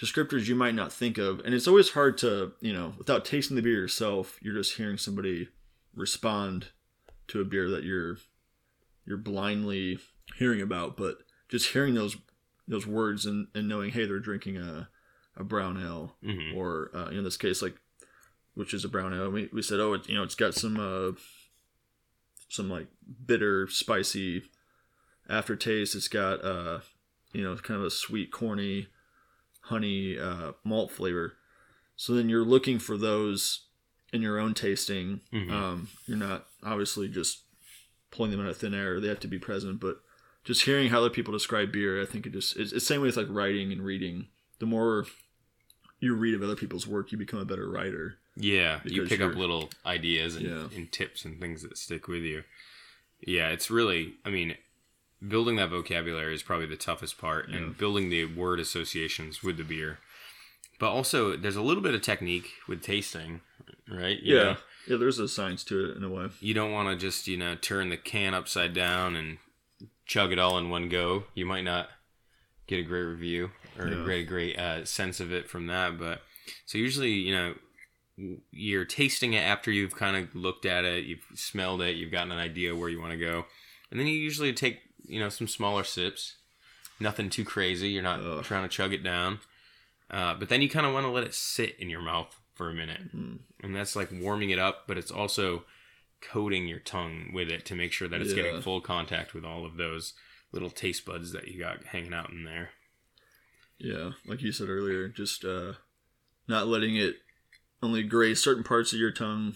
[0.00, 3.56] descriptors you might not think of, and it's always hard to you know without tasting
[3.56, 5.48] the beer yourself, you're just hearing somebody
[5.94, 6.68] respond
[7.28, 8.18] to a beer that you're
[9.06, 9.98] you're blindly
[10.36, 12.16] hearing about, but just hearing those
[12.66, 14.88] those words and, and knowing, hey, they're drinking a
[15.36, 17.76] a brown ale, hmm or uh, in this case, like
[18.54, 19.30] which is a brown ale.
[19.30, 21.16] We, we said, oh, it, you know, it's got some uh,
[22.48, 22.88] some like
[23.26, 24.42] bitter, spicy
[25.28, 25.94] aftertaste.
[25.94, 26.80] It's got uh,
[27.32, 28.88] you know, kind of a sweet, corny,
[29.60, 31.34] honey uh, malt flavor.
[31.96, 33.66] So then you're looking for those
[34.12, 35.20] in your own tasting.
[35.32, 35.50] Mhm.
[35.50, 37.42] Um, you're not obviously just
[38.10, 39.00] pulling them out of thin air.
[39.00, 40.00] They have to be present, but
[40.44, 43.06] just hearing how other people describe beer, I think it just it's the same way
[43.08, 44.28] with like writing and reading.
[44.58, 45.06] The more
[46.00, 48.16] you read of other people's work, you become a better writer.
[48.36, 50.68] Yeah, you pick up little ideas and, Yeah.
[50.74, 52.44] and tips and things that stick with you.
[53.20, 54.56] Yeah, it's really, I mean,
[55.26, 57.56] building that vocabulary is probably the toughest part, Yeah.
[57.58, 59.98] and building the word associations with the beer.
[60.78, 63.42] But also, there's a little bit of technique with tasting,
[63.88, 64.18] right?
[64.22, 64.56] You know,
[64.86, 64.96] yeah.
[64.96, 66.28] There's a science to it in a way.
[66.40, 69.36] you don't want to just you know turn the can upside down and
[70.06, 71.24] chug it all in one go.
[71.34, 71.90] You might not
[72.66, 74.00] get a great review or Yeah.
[74.00, 75.98] a great great uh, sense of it from that.
[75.98, 76.22] But
[76.64, 77.54] so usually you know
[78.50, 82.32] you're tasting it after you've kind of looked at it, you've smelled it, you've gotten
[82.32, 83.44] an idea where you want to go,
[83.90, 84.80] and then you usually take
[85.10, 86.36] you know some smaller sips.
[86.98, 87.88] Nothing too crazy.
[87.90, 88.44] You're not Ugh.
[88.44, 89.40] trying to chug it down.
[90.10, 92.68] Uh, but then you kind of want to let it sit in your mouth for
[92.68, 93.38] a minute Mm.
[93.62, 95.64] and that's like warming it up but it's also
[96.20, 98.42] coating your tongue with it to make sure that it's Yeah.
[98.42, 100.12] getting full contact with all of those
[100.52, 102.70] little taste buds that you got hanging out in there
[103.78, 105.74] Yeah, like you said earlier, just uh,
[106.48, 107.16] not letting it
[107.82, 109.54] only graze certain parts of your tongue,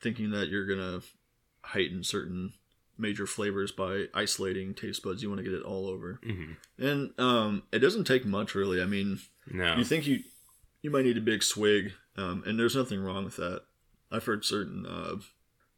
[0.00, 1.00] thinking that you're gonna
[1.64, 2.52] heighten certain
[3.00, 5.22] major flavors by isolating taste buds.
[5.22, 8.80] You want to get it all over, hmm and um, it doesn't take much really.
[8.80, 9.20] I mean,
[9.50, 10.20] no you think you
[10.82, 13.62] you might need a big swig, um, and there's nothing wrong with that.
[14.10, 15.16] I've heard certain uh,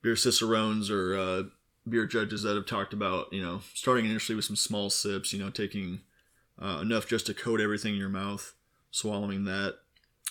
[0.03, 1.43] beer cicerones or uh,
[1.89, 5.39] beer judges that have talked about you know starting initially with some small sips, you
[5.39, 6.01] know taking
[6.61, 8.55] uh, enough just to coat everything in your mouth,
[8.91, 9.77] swallowing that,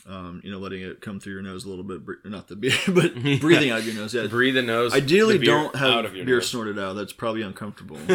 [0.08, 2.74] Um, you know, letting it come through your nose a little bit, not the beer,
[2.88, 4.14] but breathing out of your nose.
[4.14, 4.93] Yeah, Breathe the nose.
[4.93, 6.49] Ideally, the don't have out of your beer nose.
[6.49, 6.93] snorted out.
[6.93, 7.97] That's probably uncomfortable.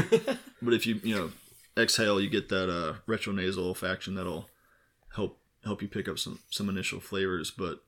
[0.63, 1.31] but if you you know
[1.77, 4.49] exhale, you get that uh, retronasal olfaction that'll
[5.15, 7.51] help help you pick up some some initial flavors.
[7.53, 7.81] But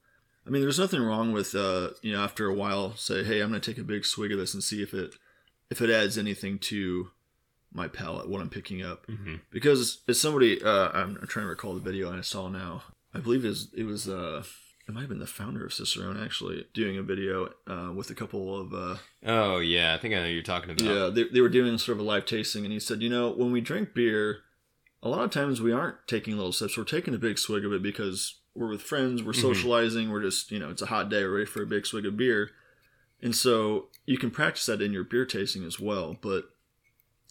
[0.46, 3.49] I mean, there's nothing wrong with uh, you know after a while say, hey, I'm
[3.49, 5.14] gonna take a big swig of this and see if it
[5.70, 7.11] if it adds anything to
[7.72, 9.07] my palate, what I'm picking up.
[9.09, 9.40] Mhm.
[9.51, 12.82] Because as somebody, uh, I'm, I'm trying to recall the video I saw now.
[13.18, 14.42] I believe it was, it was uh,
[14.88, 18.14] it might have been the founder of Cicerone actually doing a video uh, with a
[18.14, 18.96] couple of uh,
[19.26, 20.84] Oh yeah, I think I know you're talking about.
[20.84, 23.30] yeah, they, they were doing sort of a live tasting, and he said, you know,
[23.30, 24.38] when we drink beer,
[25.02, 26.76] a lot of times we aren't taking little sips.
[26.78, 29.42] We're taking a big swig of it because we're with friends, we're Mhm.
[29.42, 32.06] socializing, we're just, you know, it's a hot day, we're ready for a big swig
[32.06, 32.50] of beer.
[33.20, 36.50] And so you can practice that in your beer tasting as well, but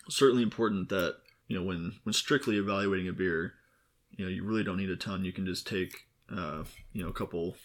[0.09, 1.17] certainly important that,
[1.47, 3.53] you know, when, when strictly evaluating a beer,
[4.18, 5.24] you know, you really don't need a ton.
[5.24, 7.55] You can just take, uh, you know, a couple,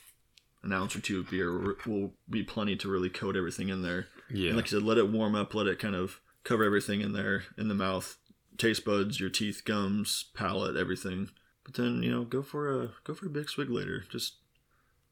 [0.63, 4.07] an ounce or two of beer will- be plenty to really coat everything in there.
[4.31, 4.49] Yeah.
[4.49, 7.13] And like I said, let it warm up, let it kind of cover everything in
[7.13, 8.17] there in the mouth,
[8.59, 11.31] taste buds, your teeth, gums, palate, everything.
[11.65, 14.05] But then you know, go for a go for a big swig later.
[14.11, 14.37] Just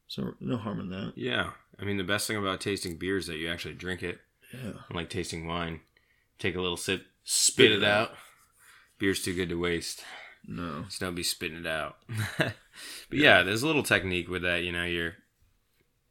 [0.07, 1.13] so no harm in that.
[1.15, 1.51] yeah.
[1.79, 4.19] I mean, the best thing about tasting beer is that you actually drink it.
[4.53, 4.73] Yeah.
[4.93, 5.79] Like tasting wine.
[6.37, 8.11] Take a little sip, spit it out.
[8.99, 10.03] Beer's too good to waste.
[10.47, 10.85] No.
[10.89, 11.97] So don't be spitting it out.
[12.37, 12.53] but
[13.11, 14.63] yeah, there's a little technique with that.
[14.63, 15.15] You know, you're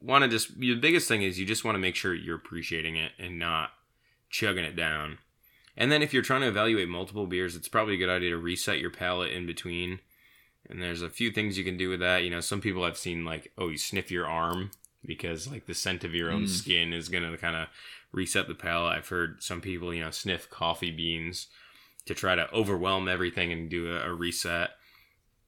[0.01, 2.95] want to just the biggest thing is you just want to make sure you're appreciating
[2.95, 3.71] it and not
[4.29, 5.17] chugging it down.
[5.77, 8.37] And then if you're trying to evaluate multiple beers, it's probably a good idea to
[8.37, 9.99] reset your palate in between.
[10.69, 12.23] And there's a few things you can do with that.
[12.23, 14.71] You know, some people I've seen like, oh, you sniff your arm
[15.05, 16.49] because like the scent of your own Mm.
[16.49, 17.67] skin is gonna kind of
[18.11, 18.97] reset the palate.
[18.97, 21.47] I've heard some people, you know, sniff coffee beans
[22.05, 24.71] to try to overwhelm everything and do a, a reset.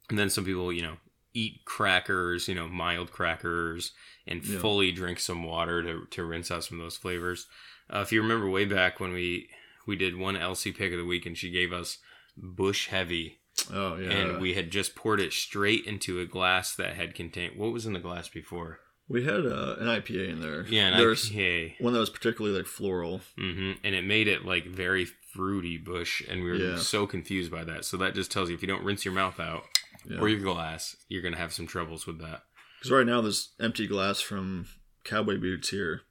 [0.09, 0.97] And then some people, you know,
[1.33, 3.91] eat crackers, you know, mild crackers,
[4.27, 4.59] and Yeah.
[4.59, 7.47] fully drink some water to, to rinse out some of those flavors.
[7.93, 9.49] Uh, if you remember way back when we
[9.85, 11.97] we did one Elsie pick of the week, and she gave us
[12.37, 13.39] Busch Heavy,
[13.71, 14.09] Oh yeah.
[14.11, 17.85] and we had just poured it straight into a glass that had contained what was
[17.85, 18.79] in the glass before?
[19.09, 20.65] we had uh, an IPA in there.
[20.67, 21.81] Yeah, an There's IPA.
[21.81, 23.19] one that was particularly like floral.
[23.37, 23.73] Mm-hmm.
[23.83, 26.77] And it made it like very fruity Busch, and we were Yeah.
[26.77, 27.85] so confused by that.
[27.85, 29.65] So that just tells you if you don't rinse your mouth out
[30.09, 30.19] Yeah.
[30.19, 32.43] or your glass, you're gonna have some troubles with that.
[32.79, 34.67] Because right now, this empty glass from
[35.03, 36.01] Cowboy Boots here,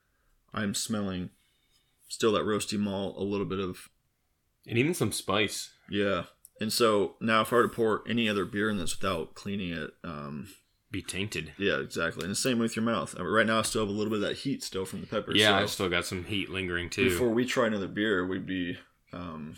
[0.54, 1.30] I'm smelling
[2.08, 3.88] still that roasty malt, a little bit of
[4.66, 5.70] And even some spice.
[5.90, 6.24] yeah.
[6.60, 9.70] And so now, if I were to pour any other beer in this without cleaning
[9.72, 10.48] it, um,
[10.90, 11.54] Be tainted.
[11.58, 12.22] yeah, exactly.
[12.24, 13.18] And the same with your mouth.
[13.18, 15.06] Uh, Right now, I still have a little bit of that heat still from the
[15.06, 15.32] pepper.
[15.34, 17.08] Yeah, so I still got some heat lingering too.
[17.10, 18.78] before we try another beer, we'd be
[19.12, 19.56] um,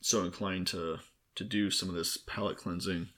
[0.00, 0.98] so inclined to
[1.34, 3.08] to do some of this palate cleansing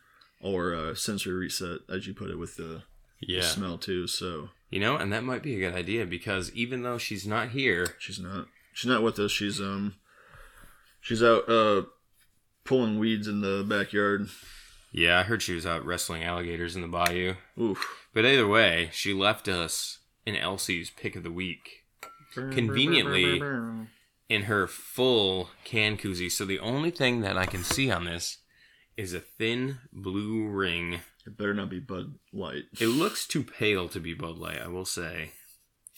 [0.40, 2.82] or uh, sensory reset, as you put it, with the,
[3.20, 3.42] the yeah.
[3.42, 4.06] smell too.
[4.06, 7.50] So You know, and that might be a good idea because even though she's not
[7.50, 8.46] here, She's not.
[8.72, 9.30] She's not with us.
[9.32, 9.94] She's um.
[11.00, 11.82] She's out uh,
[12.64, 14.28] pulling weeds in the backyard.
[14.92, 17.34] yeah, I heard she was out wrestling alligators in the bayou.
[17.58, 18.06] Oof.
[18.12, 21.84] But either way, she left us in Elsie's pick of the week
[22.34, 23.40] Conveniently-
[24.28, 26.30] in her full can koozie.
[26.30, 28.38] So the only thing that I can see on this
[28.96, 31.00] is a thin blue ring.
[31.26, 32.64] It better not be Bud Light.
[32.80, 35.32] It looks too pale to be Bud Light, I will say.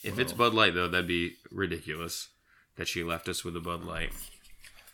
[0.03, 2.29] If it's Bud Light, though, that'd be ridiculous
[2.75, 4.13] that she left us with a Bud Light.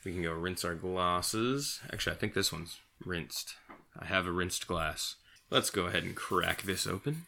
[0.03, 1.79] We can go rinse our glasses.
[1.91, 3.55] Actually, I think this one's rinsed.
[3.97, 5.15] I have a rinsed glass.
[5.49, 7.25] Let's go ahead and crack this open.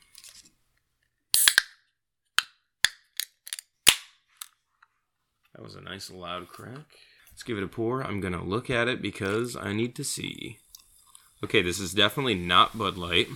[5.56, 6.86] That was a nice loud crack.
[7.32, 8.02] Let's give it a pour.
[8.04, 10.58] I'm going to look at it because I need to see.
[11.43, 13.28] Okay, this is definitely not Bud Light.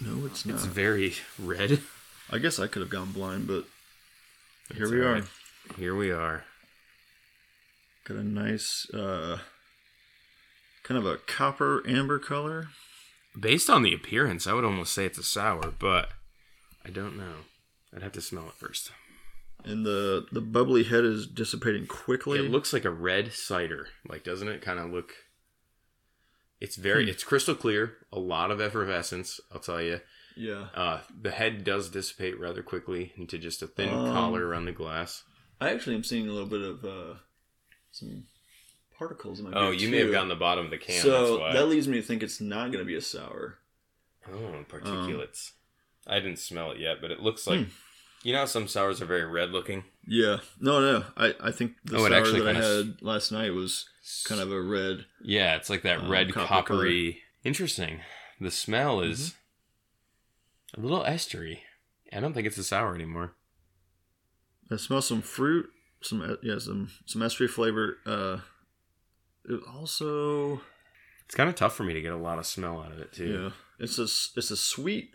[0.00, 0.54] No, it's not.
[0.54, 1.80] It's very red.
[2.30, 3.64] I guess I could have gone blind, but
[4.74, 5.22] here we are.
[5.76, 6.44] Here we are.
[8.04, 9.38] Got a nice, uh,
[10.82, 12.68] kind of a copper amber color.
[13.38, 16.10] Based on the appearance, I would almost say it's a sour, but
[16.84, 17.34] I don't know.
[17.94, 18.90] I'd have to smell it first.
[19.64, 22.38] And the the bubbly head is dissipating quickly.
[22.38, 24.60] It looks like a red cider, like doesn't it?
[24.62, 25.12] Kind of look.
[26.60, 27.10] It's very, Hmm.
[27.10, 27.96] it's crystal clear.
[28.12, 30.00] A lot of effervescence, I'll tell you.
[30.36, 30.68] yeah.
[30.74, 34.72] Uh, the head does dissipate rather quickly into just a thin Um, collar around the
[34.72, 35.24] glass.
[35.60, 37.14] I actually am seeing a little bit of uh,
[37.90, 38.24] some
[38.96, 40.12] particles in my Oh, you may have too.
[40.12, 41.02] gotten the bottom of the can.
[41.02, 41.52] so that's why.
[41.52, 43.58] that leads me to think it's not going to be a sour.
[44.28, 45.50] Oh, particulates.
[46.06, 47.64] I didn't smell it yet, but it looks Hmm.
[48.22, 49.84] You know how some sours are very red looking.
[50.06, 51.04] Yeah, no, no.
[51.16, 53.88] I, I think the Oh, sour actually that I had last night was
[54.26, 55.06] kind of a red.
[55.22, 57.22] Yeah, it's like that Um, red copper coppery.
[57.44, 58.00] Interesting.
[58.40, 59.34] The smell is
[60.76, 61.58] a little estery.
[62.12, 63.34] I don't think it's a sour anymore.
[64.70, 65.66] I smell some fruit,
[66.02, 67.98] some uh, yeah, some some estery flavor.
[68.06, 68.38] Uh,
[69.44, 70.60] it also
[71.26, 73.12] It's kind of tough for me to get a lot of smell out of it
[73.12, 73.26] too.
[73.44, 73.50] yeah,
[73.84, 75.10] it's a s- it's a sweet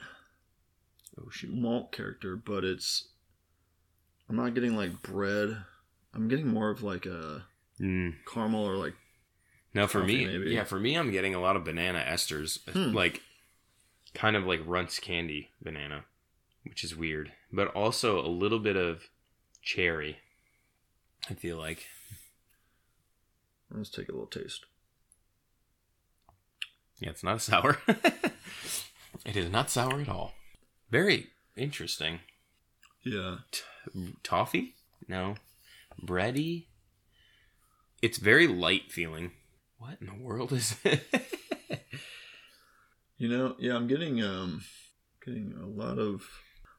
[1.19, 1.53] Oh shoot.
[1.53, 3.07] malt character, but it's
[4.29, 5.57] I'm not getting like bread.
[6.13, 7.45] I'm getting more of like a
[7.79, 8.15] Mm.
[8.25, 8.95] caramel or like
[9.73, 10.49] Now for me, maybe.
[10.51, 12.93] yeah, for me, I'm getting a lot of banana esters, Hmm.
[12.95, 13.21] like
[14.15, 16.05] kind of like runts candy banana,
[16.63, 19.09] which is weird, but also a little bit of
[19.61, 20.17] cherry.
[21.29, 21.85] I feel like
[23.69, 24.65] let's take a little taste.
[26.99, 27.77] yeah, it's not sour.
[29.25, 30.33] it is not sour at all.
[30.89, 32.19] Very interesting.
[33.03, 33.37] Yeah,
[34.23, 34.75] Toffee?
[35.07, 35.35] No.
[36.01, 36.65] Bready?
[38.01, 39.31] It's very light feeling.
[39.79, 41.03] What in the world is it?
[43.17, 44.63] you know, yeah, I'm getting um
[45.25, 46.27] getting a lot of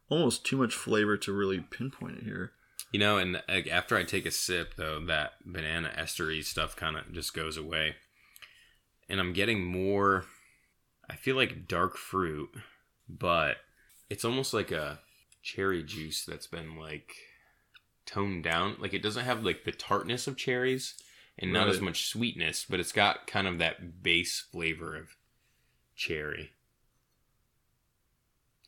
[0.09, 2.53] almost too much flavor to really pinpoint it here.
[2.93, 6.97] You know, and like, after I take a sip, though, that banana estery stuff kind
[6.97, 7.97] of just goes away.
[9.11, 10.25] And I'm getting more,
[11.09, 12.49] I feel like dark fruit,
[13.09, 13.57] but
[14.11, 15.01] it's almost like a
[15.43, 17.15] cherry juice that's been like
[18.07, 18.77] toned down.
[18.79, 20.95] Like it doesn't have like the tartness of cherries
[21.39, 25.17] and not as much sweetness, but it's got kind of that base flavor of
[25.95, 26.53] cherry.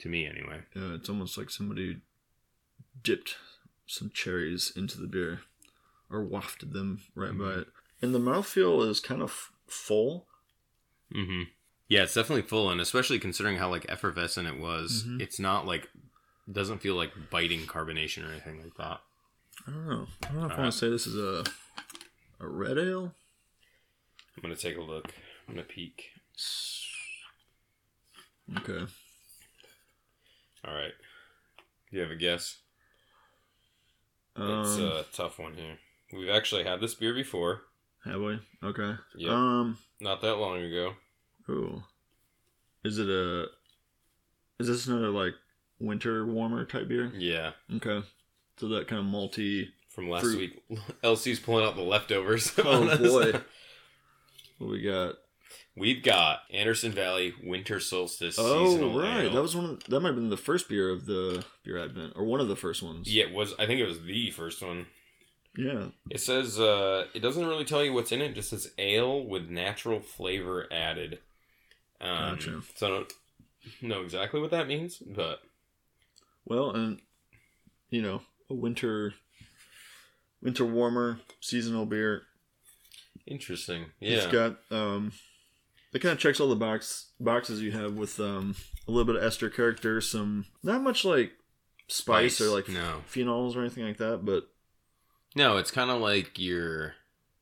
[0.00, 0.62] To me, anyway.
[0.74, 2.00] Yeah, it's almost like somebody
[3.02, 3.36] dipped
[3.86, 5.40] some cherries into the beer
[6.08, 7.60] or wafted them right by Mhm.
[7.62, 7.68] it.
[8.02, 10.26] And the mouthfeel is kind of full.
[11.12, 11.42] hmm
[11.90, 15.20] Yeah, it's definitely full, and especially considering how like effervescent it was, Mhm.
[15.20, 15.90] it's not like
[16.50, 19.02] doesn't feel like biting carbonation or anything like that.
[19.66, 20.06] I don't know.
[20.22, 21.44] I don't know if I want to say this is a
[22.38, 23.14] a red ale.
[24.36, 25.12] I'm gonna take a look.
[25.48, 26.12] I'm gonna peek.
[28.58, 28.86] Okay.
[30.64, 30.92] All right.
[31.90, 32.58] You have a guess?
[34.36, 35.78] Um, it's a tough one here.
[36.12, 37.62] We've actually had this beer before,
[38.04, 38.38] have we?
[38.62, 38.94] Okay.
[39.16, 39.30] Yep.
[39.32, 39.78] Um.
[40.00, 40.94] not that long ago.
[41.50, 41.82] Ooh.
[42.84, 43.46] Is it a?
[44.58, 45.34] Is this another like
[45.78, 47.12] winter warmer type beer?
[47.16, 48.02] Yeah, Okay.
[48.58, 49.68] So that kind of malty.
[49.88, 50.52] from last Fruit.
[50.68, 50.80] week.
[51.02, 52.52] Elsie's pulling out the leftovers.
[52.58, 53.40] Oh boy.
[54.58, 55.14] What we got?
[55.76, 59.32] We've got Anderson Valley Winter Solstice Oh right, ale.
[59.34, 59.64] that was one.
[59.64, 62.48] Of, that might have been the first beer of the beer advent, or one of
[62.48, 63.12] the first ones.
[63.12, 64.86] Yeah, it was I think it was the first one.
[65.56, 65.86] Yeah.
[66.10, 68.32] It says uh, it doesn't really tell you what's in it.
[68.32, 71.18] It just says ale with natural flavor added.
[72.00, 72.62] Um, Gotcha.
[72.76, 73.12] So I don't
[73.82, 75.40] know exactly what that means, but
[76.44, 77.00] Well, and
[77.90, 79.14] you know, a winter,
[80.42, 82.22] winter warmer seasonal beer.
[83.26, 83.86] interesting.
[84.00, 85.12] Yeah, it's got um,
[85.92, 88.54] it kind of checks all the box boxes you have with um
[88.88, 91.32] a little bit of ester character, some not much like
[91.88, 93.02] spice, Spice, or like no.
[93.12, 94.48] phenols or anything like that, but
[95.36, 96.94] no, it's kind of like your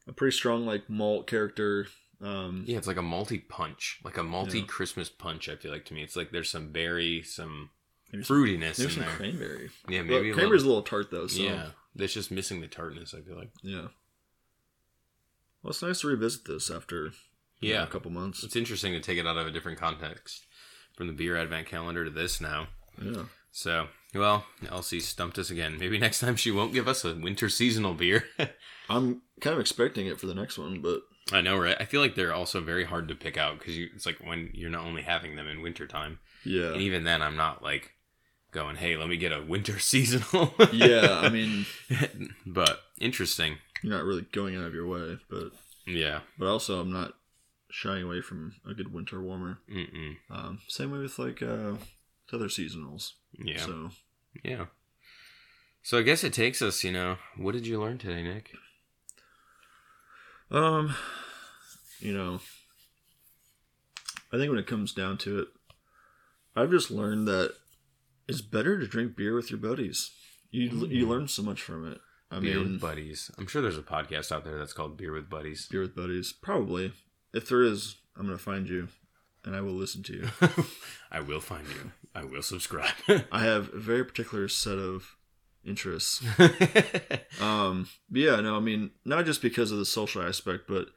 [0.06, 1.86] a pretty strong like malt character.
[2.20, 4.66] Um, yeah, it's like a multi punch, like a multi Yeah.
[4.66, 5.48] Christmas punch.
[5.48, 7.70] I feel like to me, it's like there's some berry, some
[8.10, 9.10] some, fruitiness maybe in some there.
[9.10, 9.70] cranberry.
[9.88, 11.26] Yeah, Well, maybe a cranberry's little, a little tart though.
[11.28, 11.66] So yeah.
[11.96, 13.14] it's just missing the tartness.
[13.16, 13.88] I feel like Yeah.
[15.62, 17.12] Well, it's nice to revisit this after
[17.60, 18.42] you know, yeah, a couple months.
[18.44, 20.46] it's interesting to take it out of a different context
[20.96, 22.68] from the beer advent calendar to this now.
[23.00, 23.24] Yeah.
[23.50, 25.76] So, well, Elsie stumped us again.
[25.78, 28.24] Maybe next time she won't give us a winter seasonal beer.
[28.90, 31.02] I'm kind of expecting it for the next one, but
[31.32, 31.76] I know, right?
[31.78, 34.70] I feel like they're also very hard to pick out because it's like when you're
[34.70, 36.18] not only having them in wintertime.
[36.44, 36.72] yeah.
[36.72, 37.92] And even then, I'm not like
[38.50, 40.54] going, hey, let me get a winter seasonal.
[40.72, 41.66] yeah, I mean,
[42.46, 43.58] but interesting.
[43.82, 45.50] you're not really going out of your way, but
[45.86, 46.20] Yeah.
[46.38, 47.12] but also I'm not
[47.70, 49.58] shying away from a good winter warmer.
[49.70, 50.16] Mm-mm.
[50.30, 51.74] Um, same way with like uh,
[52.32, 53.12] other seasonals.
[53.38, 53.58] Yeah.
[53.60, 53.90] So
[54.42, 54.66] Yeah.
[55.82, 58.52] So I guess it takes us, you know, what did you learn today, Nick?
[60.50, 60.94] Um,
[62.00, 62.40] you know,
[64.32, 65.48] I think when it comes down to it,
[66.56, 67.52] I've just learned that
[68.26, 70.10] it's better to drink beer with your buddies.
[70.50, 71.08] You you Mm.
[71.08, 72.00] learn so much from it.
[72.30, 73.30] I Beer mean, with Buddies.
[73.38, 75.66] I'm sure there's a podcast out there that's called Beer with Buddies.
[75.70, 76.92] beer with buddies, probably.
[77.32, 78.88] If there is, I'm gonna find you,
[79.44, 80.28] and I will listen to you.
[81.10, 81.92] I will find you.
[82.14, 82.94] I will subscribe.
[83.32, 85.16] I have a very particular set of
[85.68, 86.22] interests.
[87.40, 90.88] Um, yeah, no, I mean, not just because of the social aspect, but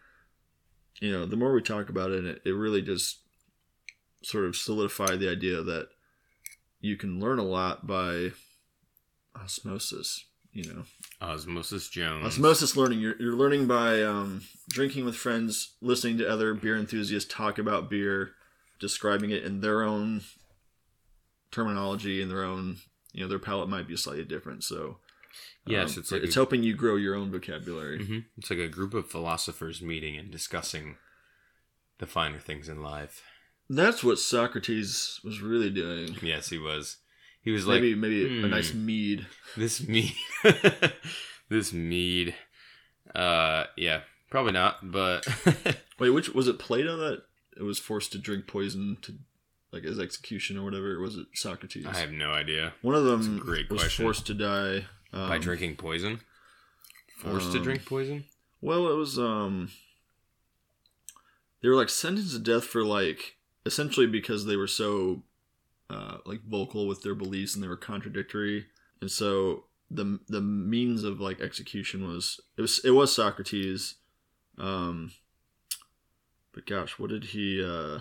[0.99, 3.19] you know, the more we talk about it, it, it really just
[4.23, 5.89] sort of solidified the idea that
[6.79, 8.31] you can learn a lot by
[9.35, 10.25] osmosis.
[10.53, 10.83] You know,
[11.21, 12.25] Osmosis Jones.
[12.25, 12.99] osmosis learning.
[12.99, 17.89] You're, you're learning by um, drinking with friends, listening to other beer enthusiasts talk about
[17.89, 18.31] beer,
[18.79, 20.21] describing it in their own
[21.51, 22.77] terminology and their own,
[23.13, 24.63] you know, their palate might be slightly different.
[24.63, 24.97] So
[25.65, 28.03] Yes, um, it's like it's a- helping you grow your own vocabulary.
[28.03, 30.97] hmm It's like a group of philosophers meeting and discussing
[31.99, 33.23] the finer things in life.
[33.69, 36.17] That's what Socrates was really doing.
[36.21, 36.97] Yes, he was.
[37.43, 38.49] He was like maybe maybe a hmm.
[38.49, 39.25] nice mead.
[39.55, 40.13] this mead,
[41.49, 42.35] this mead.
[43.15, 45.25] Uh, yeah, probably not, but
[45.99, 47.23] Wait, which was it Plato that
[47.57, 49.13] it was forced to drink poison to
[49.71, 50.99] like his execution or whatever?
[50.99, 51.85] Was it Socrates?
[51.85, 52.73] I have no idea.
[52.81, 54.05] One of them great was question.
[54.05, 56.19] forced to die um, By drinking poison,
[57.17, 58.25] forced to um, drink poison.
[58.61, 59.69] Well, it was um
[61.61, 65.23] they were like sentenced to death for like essentially because they were so
[65.89, 68.67] uh like vocal with their beliefs and they were contradictory.
[68.99, 73.95] And so the the means of like execution was it was it was Socrates
[74.57, 75.11] um
[76.53, 77.99] but gosh, what did he uh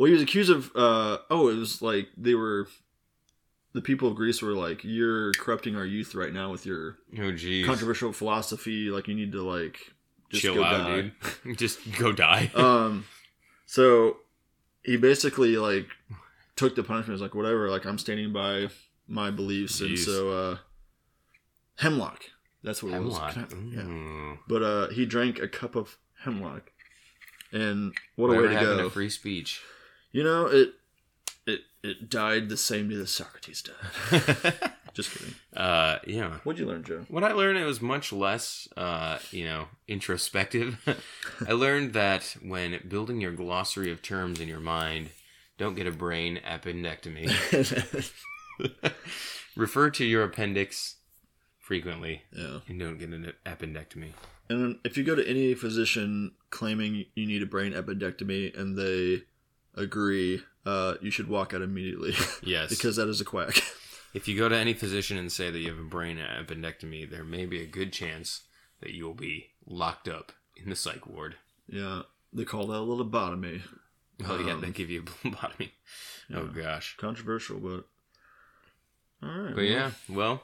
[0.00, 2.66] well, he was accused of uh oh, it was like they were
[3.72, 7.30] the people of Greece were like, "You're corrupting our youth right now with your Oh,
[7.32, 7.66] geez.
[7.66, 8.90] controversial philosophy.
[8.90, 9.78] Like you need to like
[10.30, 11.12] just Chill go out, die.
[11.44, 11.58] dude.
[11.58, 12.50] Just go die.
[12.56, 13.04] um,
[13.66, 14.16] so
[14.84, 15.86] he basically like
[16.56, 17.12] took the punishment.
[17.12, 17.68] Was like whatever.
[17.70, 18.68] Like I'm standing by
[19.06, 20.56] my beliefs, and so uh,
[21.76, 22.22] hemlock.
[22.62, 23.36] That's what Hemlock.
[23.36, 23.52] it was.
[23.52, 23.86] Can I- yeah.
[23.86, 24.38] Ooh.
[24.48, 26.72] But uh, he drank a cup of hemlock,
[27.52, 28.76] and what a way to go!
[28.84, 29.62] to free speech.
[30.12, 30.74] You know it.
[31.46, 34.72] It it died the same day that Socrates died.
[34.94, 35.34] Just kidding.
[35.56, 36.38] uh, yeah.
[36.42, 37.06] What'd you learn, Joe?
[37.08, 40.78] What I learned it was much less, uh, you know, introspective.
[41.48, 45.10] I learned that when building your glossary of terms in your mind,
[45.58, 47.30] don't get a brain appendectomy.
[49.56, 50.96] Refer to your appendix
[51.58, 52.58] frequently, yeah.
[52.66, 54.12] and don't get an appendectomy.
[54.48, 59.22] And if you go to any physician claiming you need a brain appendectomy and they
[59.74, 62.12] agree, uh, you should walk out immediately
[62.42, 63.62] Yes, because that is a quack.
[64.14, 67.24] if you go to any physician and say that you have a brain appendectomy, there
[67.24, 68.42] may be a good chance
[68.80, 71.36] that you will be locked up in the psych ward.
[71.68, 72.02] yeah,
[72.32, 73.62] they call that a lobotomy.
[74.28, 75.70] Oh yeah, Um, they give you a lobotomy.
[76.34, 76.96] Oh gosh.
[76.98, 77.86] Controversial, but
[79.22, 79.54] all right.
[79.54, 80.42] But well, yeah, well,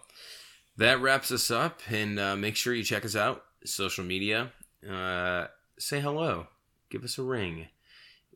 [0.77, 1.81] that wraps us up.
[1.91, 4.53] And uh, make sure you check us out, social media.
[4.89, 5.47] Uh,
[5.79, 6.47] say hello,
[6.91, 7.69] give us a ring.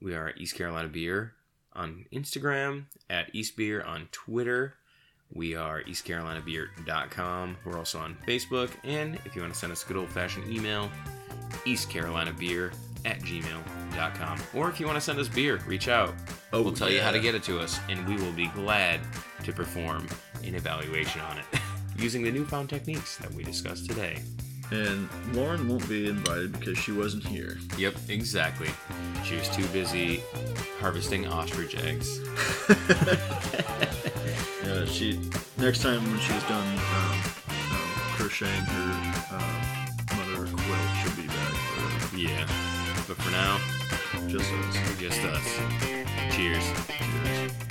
[0.03, 1.35] We are East Carolina Beer
[1.75, 4.75] on Instagram, at East Beer on Twitter.
[5.33, 7.57] We are eastcarolinabeer.com.
[7.65, 8.71] We're also on Facebook.
[8.83, 10.91] And if you want to send us a good old fashioned email,
[11.67, 12.75] eastcarolinabeer
[13.05, 14.39] at gmail.com.
[14.55, 16.15] Or if you want to send us beer, reach out.
[16.53, 19.01] Oh, we'll tell you how to get it to us, and we will be glad
[19.45, 20.09] to perform
[20.43, 21.45] an evaluation on it
[21.97, 24.23] using the newfound techniques that we discussed today.
[24.71, 27.59] And Lauren won't be invited because she wasn't here.
[27.77, 28.69] Yep, exactly.
[29.25, 30.23] She was too busy
[30.81, 32.21] harvesting ostrich eggs.
[34.71, 35.19] Yeah, she
[35.59, 37.13] next time when she's done um,
[37.49, 41.55] um, crocheting her uh, mother quilt, she'll be back.
[42.11, 42.47] For Yeah.
[43.09, 43.59] But for now,
[44.29, 44.99] just us.
[45.01, 45.59] just us.
[46.37, 46.63] Cheers.
[46.89, 47.70] Cheers.